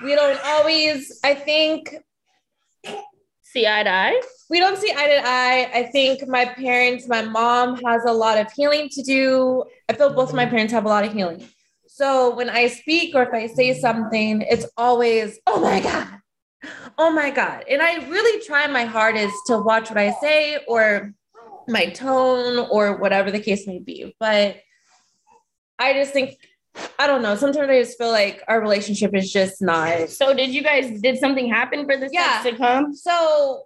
[0.02, 1.94] we don't always I think
[3.42, 4.20] See eye to eye?
[4.50, 5.70] we don't see eye to eye.
[5.74, 9.64] I think my parents, my mom has a lot of healing to do.
[9.88, 11.46] I feel both of my parents have a lot of healing.
[11.94, 16.08] So when I speak or if I say something, it's always, oh my God,
[16.98, 17.66] oh my God.
[17.70, 21.14] And I really try my hardest to watch what I say or
[21.68, 24.12] my tone or whatever the case may be.
[24.18, 24.56] But
[25.78, 26.36] I just think
[26.98, 27.36] I don't know.
[27.36, 30.10] Sometimes I just feel like our relationship is just not.
[30.10, 32.42] So did you guys did something happen for this Yeah.
[32.42, 32.92] to come?
[32.92, 33.62] So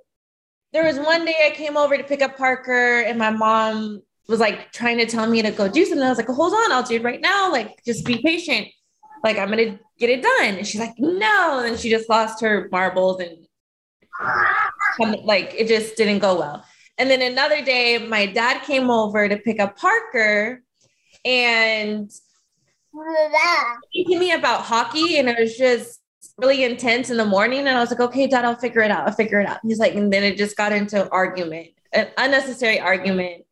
[0.75, 4.41] there was one day I came over to pick up Parker, and my mom was
[4.41, 6.05] like trying to tell me to go do something.
[6.05, 7.51] I was like, hold on, I'll do it right now.
[7.51, 8.69] Like, just be patient.
[9.25, 10.57] Like, I'm gonna get it done.
[10.57, 11.61] And she's like, no.
[11.61, 13.39] And she just lost her marbles and
[15.25, 16.65] like it just didn't go well.
[16.99, 20.63] And then another day, my dad came over to pick up Parker
[21.25, 22.11] and
[22.91, 26.01] to me about hockey, and it was just
[26.39, 27.61] really intense in the morning.
[27.61, 29.07] And I was like, okay, dad, I'll figure it out.
[29.07, 29.61] I'll figure it out.
[29.63, 33.45] He's like, and then it just got into argument, an unnecessary argument.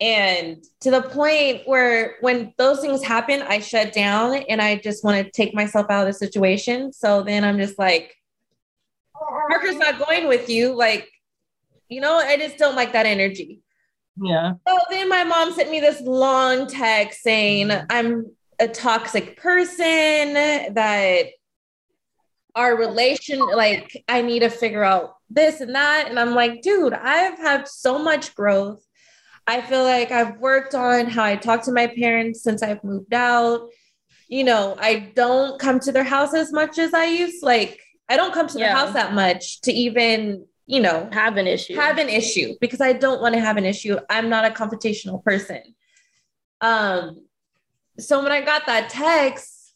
[0.00, 5.04] And to the point where when those things happen, I shut down and I just
[5.04, 6.92] want to take myself out of the situation.
[6.92, 8.16] So then I'm just like,
[9.14, 10.74] Parker's not going with you.
[10.74, 11.10] Like,
[11.88, 13.60] you know, I just don't like that energy.
[14.16, 14.54] Yeah.
[14.66, 17.86] So then my mom sent me this long text saying mm-hmm.
[17.90, 18.26] I'm
[18.58, 21.26] a toxic person, that
[22.54, 26.06] our relation, like, I need to figure out this and that.
[26.08, 28.82] And I'm like, dude, I've had so much growth.
[29.46, 33.12] I feel like I've worked on how I talk to my parents since I've moved
[33.14, 33.68] out.
[34.28, 37.42] You know, I don't come to their house as much as I used.
[37.42, 41.46] Like, I don't come to their house that much to even, you know, Have an
[41.48, 41.74] issue.
[41.74, 43.98] have an issue because I don't want to have an issue.
[44.08, 45.62] I'm not a confrontational person.
[46.60, 47.26] Um,
[47.98, 49.74] so when I got that text,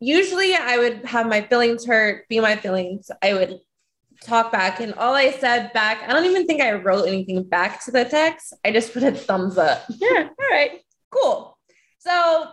[0.00, 3.10] usually I would have my feelings hurt, be my feelings.
[3.22, 3.58] I would
[4.24, 7.84] talk back, and all I said back, I don't even think I wrote anything back
[7.84, 8.54] to the text.
[8.64, 9.84] I just put a thumbs up.
[10.00, 11.58] Yeah, all right, cool.
[11.98, 12.48] So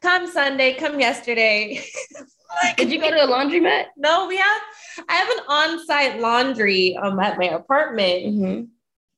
[0.00, 1.82] come Sunday, come yesterday.
[2.76, 3.84] Did you go to a laundromat?
[3.96, 4.62] No, we have
[5.08, 8.64] I have an on-site laundry um at my apartment, Mm-hmm.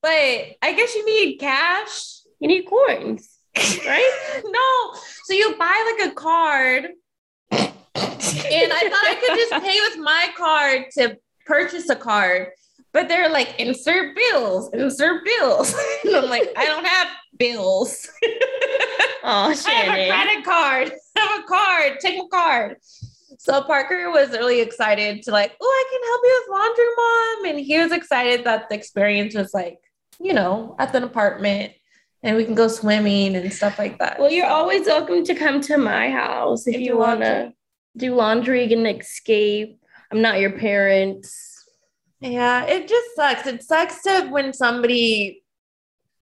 [0.02, 3.38] but I guess you need cash, You need coins.
[3.86, 4.42] right?
[4.44, 4.98] no.
[5.24, 6.88] So you buy like a card.
[7.54, 11.16] And I thought I could just pay with my card to
[11.52, 12.48] purchase a card.
[12.92, 15.74] But they're like, insert bills, insert bills.
[16.04, 18.08] and I'm like, I don't have bills.
[19.24, 20.92] Oh, I have a credit card.
[21.16, 22.00] I have a card.
[22.00, 22.76] Take my card.
[23.38, 27.56] So Parker was really excited to like, oh, I can help you with laundry, mom.
[27.56, 29.78] And he was excited that the experience was like,
[30.18, 31.72] you know, at the apartment
[32.24, 34.18] and we can go swimming and stuff like that.
[34.18, 37.52] Well, you're always welcome to come to my house if And you do want to
[37.96, 39.81] do laundry, get an escape.
[40.12, 41.48] I'm not your parents.
[42.20, 43.46] Yeah, it just sucks.
[43.46, 45.42] It sucks to when somebody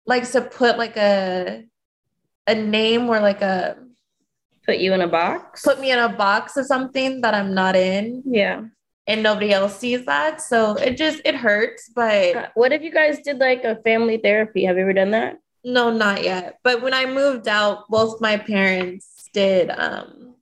[0.06, 1.64] likes to put like a
[2.48, 3.78] a name or like a
[4.66, 5.64] Put you in a box.
[5.64, 8.62] put me in a box of something that I'm not in yeah.
[9.08, 10.42] and nobody else sees that.
[10.42, 14.66] So it just it hurts, but What if you guys did like a family therapy?
[14.66, 15.38] Have you ever done that?
[15.66, 16.60] no, not yet.
[16.64, 20.36] But when I moved out, both my parents did um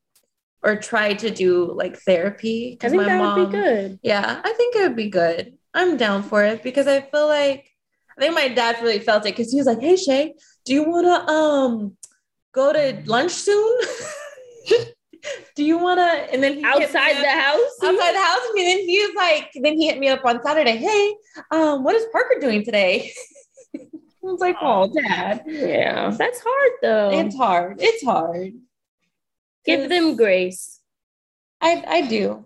[0.68, 2.78] or try to do like therapy.
[2.84, 4.00] I think my that would be good.
[4.04, 5.54] Yeah, I think it would be good.
[5.74, 7.72] I'm down for it because I feel like
[8.18, 10.34] I think my dad really felt it because he was like, "Hey Shay,
[10.66, 11.98] do you want to um
[12.52, 13.78] go to lunch soon?
[15.56, 17.74] do you want to?" And then he hit me Outside up- the house?
[17.84, 20.76] outside the house, and then he was like, then he hit me up on Saturday.
[20.78, 21.16] Hey,
[21.52, 23.12] um, what is Parker doing today?
[23.76, 26.10] I was like, "Oh, Dad, Yeah.
[26.10, 27.12] That's hard though.
[27.20, 27.78] it's hard.
[27.80, 28.52] It's hard.
[29.68, 30.80] Give them grace.
[31.62, 32.46] I I do.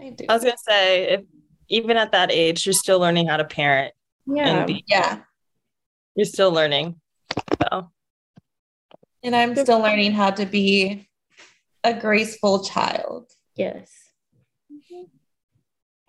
[0.00, 0.26] I do.
[0.28, 1.20] I was gonna say, if
[1.68, 3.94] even at that age, you're still learning how to parent.
[4.26, 4.48] Yeah.
[4.48, 5.20] And be, Yeah,
[6.14, 7.00] you're still learning.
[7.62, 7.90] So
[9.22, 11.08] and I'm still learning how to be
[11.82, 13.30] a graceful child.
[13.56, 13.90] Yes.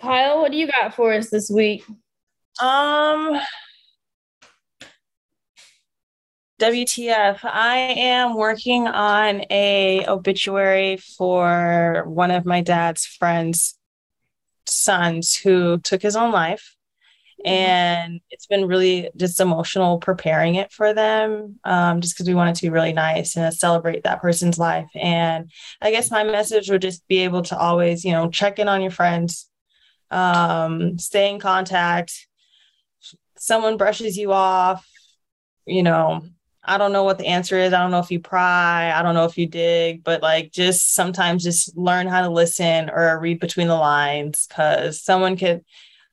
[0.01, 1.85] Kyle, what do you got for us this week?
[2.59, 3.39] Um
[6.59, 13.77] WTF, I am working on a obituary for one of my dad's friends'
[14.65, 16.75] sons who took his own life.
[17.43, 22.51] And it's been really just emotional preparing it for them, um, just because we want
[22.51, 24.87] it to be really nice and celebrate that person's life.
[24.95, 25.51] And
[25.81, 28.81] I guess my message would just be able to always, you know, check in on
[28.81, 29.49] your friends,
[30.09, 32.27] um, stay in contact,
[33.37, 34.87] someone brushes you off,
[35.67, 36.23] you know,
[36.67, 37.73] I don't know what the answer is.
[37.73, 40.93] I don't know if you pry, I don't know if you dig, but like just
[40.93, 45.63] sometimes just learn how to listen or read between the lines because someone could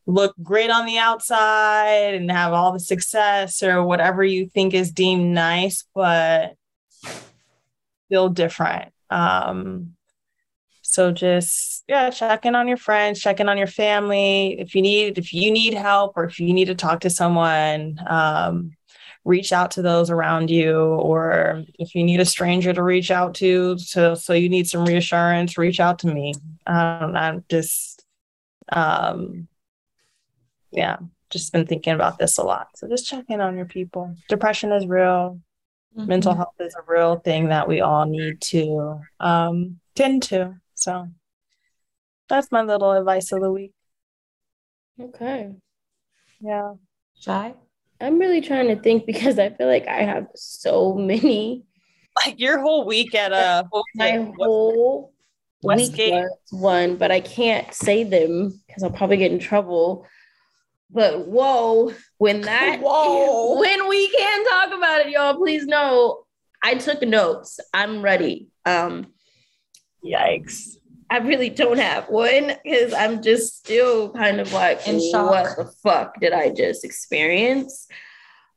[0.07, 4.91] look great on the outside and have all the success or whatever you think is
[4.91, 6.55] deemed nice, but
[8.09, 8.93] feel different.
[9.11, 9.95] Um,
[10.83, 14.61] so just yeah, check in on your friends, check in on your family.
[14.61, 17.99] If you need if you need help or if you need to talk to someone,
[18.07, 18.73] um,
[19.25, 23.35] reach out to those around you or if you need a stranger to reach out
[23.35, 26.35] to so so you need some reassurance reach out to me.
[26.67, 28.05] Um, i'm just
[28.71, 29.49] um
[30.73, 30.97] yeah
[31.33, 32.69] just been thinking about this a lot.
[32.77, 34.15] So just check in on your people.
[34.29, 35.41] Depression is real.
[35.97, 36.09] Mm-hmm.
[36.09, 40.55] mental health is a real thing that we all need to um tend to.
[40.75, 41.09] So
[42.31, 43.73] that's my little advice of the week.
[44.99, 45.55] Okay.
[46.41, 46.75] Yeah.
[47.21, 47.55] Shy
[48.03, 51.65] I'm really trying to think because I feel like I have so many.
[52.17, 55.13] Like your whole week at uh, a my whole
[55.63, 56.13] Westgate.
[56.13, 60.07] week one, but I can't say them because I'll probably get in trouble.
[60.91, 66.25] But whoa, when that whoa, when we can talk about it, y'all, please know
[66.63, 67.61] I took notes.
[67.73, 68.49] I'm ready.
[68.67, 69.13] Um,
[70.05, 70.77] yikes.
[71.13, 75.31] I really don't have one because I'm just still kind of like, in shock.
[75.31, 77.87] What the fuck did I just experience?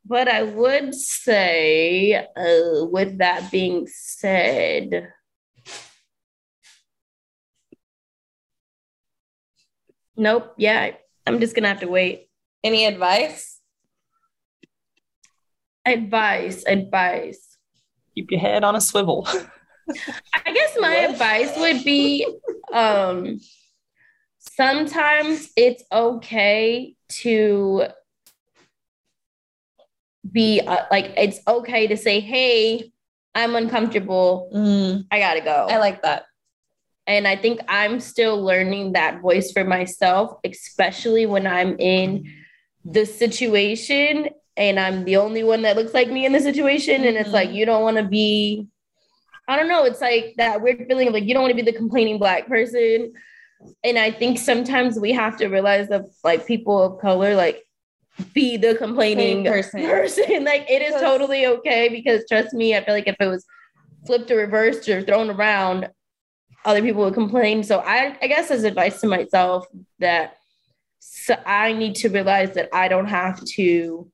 [0.06, 5.10] But I would say, uh, with that being said,
[10.16, 10.54] nope.
[10.58, 10.92] Yeah,
[11.28, 12.30] I'm just gonna have to wait.
[12.64, 13.60] Any advice?
[15.86, 17.58] Advice, advice.
[18.16, 19.28] Keep your head on a swivel.
[20.46, 21.12] I guess my what?
[21.12, 22.26] advice would be
[22.74, 23.40] um
[24.40, 27.88] sometimes it's okay to
[30.32, 32.92] be uh, like it's okay to say hey
[33.36, 35.06] i'm uncomfortable mm.
[35.12, 36.26] i gotta go i like that
[37.06, 42.26] and i think i'm still learning that voice for myself especially when i'm in
[42.84, 47.08] the situation and i'm the only one that looks like me in the situation mm-hmm.
[47.08, 47.58] and it's like mm-hmm.
[47.58, 48.68] you don't want to be
[49.48, 49.86] I don't know.
[49.86, 52.48] It's like that weird feeling of like you don't want to be the complaining black
[52.48, 53.14] person.
[53.84, 57.64] And I think sometimes we have to realize that like people of color like
[58.34, 59.82] be the complaining person.
[59.82, 60.44] person.
[60.46, 63.46] like it is totally okay because trust me, I feel like if it was
[64.06, 65.90] flipped or reversed or thrown around,
[66.64, 67.64] other people would complain.
[67.64, 69.66] So I, I guess as advice to myself
[70.00, 70.36] that
[71.00, 74.12] so I need to realize that I don't have to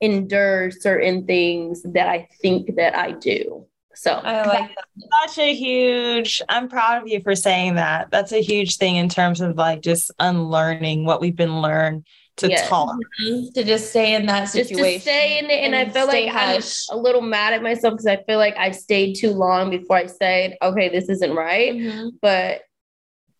[0.00, 3.66] endure certain things that I think that I do.
[3.98, 5.28] So I like that.
[5.34, 8.10] Such a huge, I'm proud of you for saying that.
[8.10, 12.48] That's a huge thing in terms of like just unlearning what we've been learned to
[12.48, 12.68] yeah.
[12.68, 13.04] tolerate.
[13.20, 13.52] Mm-hmm.
[13.54, 14.84] To just stay in that situation.
[14.84, 15.64] Just to stay in it.
[15.64, 16.86] And, and I feel like hush.
[16.90, 19.96] I'm a little mad at myself because I feel like I stayed too long before
[19.96, 21.74] I said, okay, this isn't right.
[21.74, 22.08] Mm-hmm.
[22.22, 22.62] But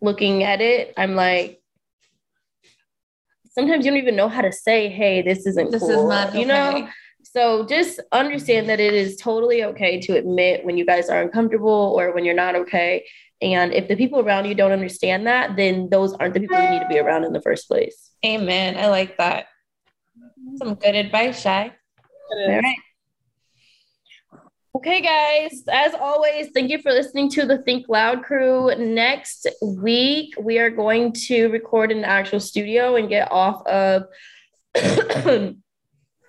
[0.01, 1.63] looking at it, I'm like,
[3.51, 5.91] sometimes you don't even know how to say, hey, this isn't this cool.
[5.91, 6.41] Is not okay.
[6.41, 6.89] You know?
[7.31, 11.95] So just understand that it is totally okay to admit when you guys are uncomfortable
[11.99, 13.07] or when you're not okay.
[13.43, 16.71] And if the people around you don't understand that, then those aren't the people you
[16.71, 18.13] need to be around in the first place.
[18.25, 18.79] Amen.
[18.79, 19.47] I like that.
[20.57, 21.71] Some good advice, Shy.
[22.33, 22.77] All right.
[24.75, 28.75] Okay, guys, as always, thank you for listening to the Think Loud crew.
[28.77, 34.05] Next week, we are going to record in the actual studio and get off of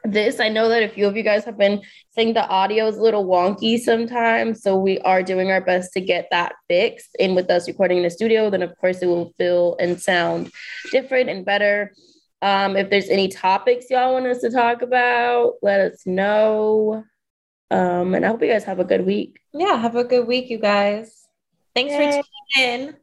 [0.03, 0.39] this.
[0.39, 1.81] I know that a few of you guys have been
[2.11, 4.61] saying the audio is a little wonky sometimes.
[4.61, 7.15] So we are doing our best to get that fixed.
[7.19, 10.51] And with us recording in the studio, then of course it will feel and sound
[10.91, 11.93] different and better.
[12.41, 17.03] Um, if there's any topics y'all want us to talk about, let us know.
[17.71, 19.39] Um, and I hope you guys have a good week.
[19.53, 21.27] Yeah, have a good week, you guys.
[21.75, 21.97] Thanks Yay.
[21.97, 22.23] for
[22.55, 22.95] tuning in.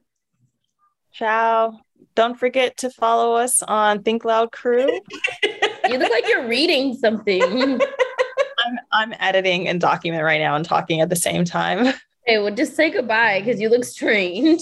[1.13, 1.79] Ciao.
[2.15, 4.89] Don't forget to follow us on Think Loud Crew.
[5.91, 7.43] you look like you're reading something.
[8.67, 11.89] I'm I'm editing and document right now and talking at the same time.
[12.29, 14.61] Okay, well, just say goodbye because you look strange.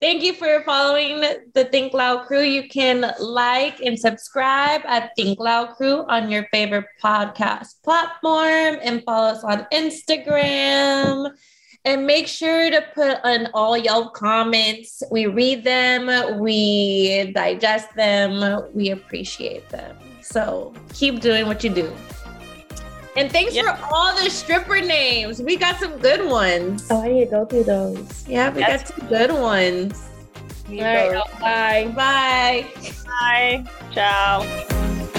[0.00, 1.20] Thank you for following
[1.54, 2.42] the Think Loud Crew.
[2.42, 9.04] You can like and subscribe at Think Loud Crew on your favorite podcast platform and
[9.04, 11.30] follow us on Instagram.
[11.84, 15.02] And make sure to put on all y'all comments.
[15.10, 19.96] We read them, we digest them, we appreciate them.
[20.20, 21.92] So keep doing what you do.
[23.16, 23.64] And thanks yep.
[23.64, 25.42] for all the stripper names.
[25.42, 26.86] We got some good ones.
[26.88, 28.28] Oh, I need to go through those.
[28.28, 30.08] Yeah, we got some good ones.
[30.68, 31.92] All right, bye.
[31.94, 32.66] Bye.
[33.04, 33.64] Bye.
[33.92, 35.18] Ciao.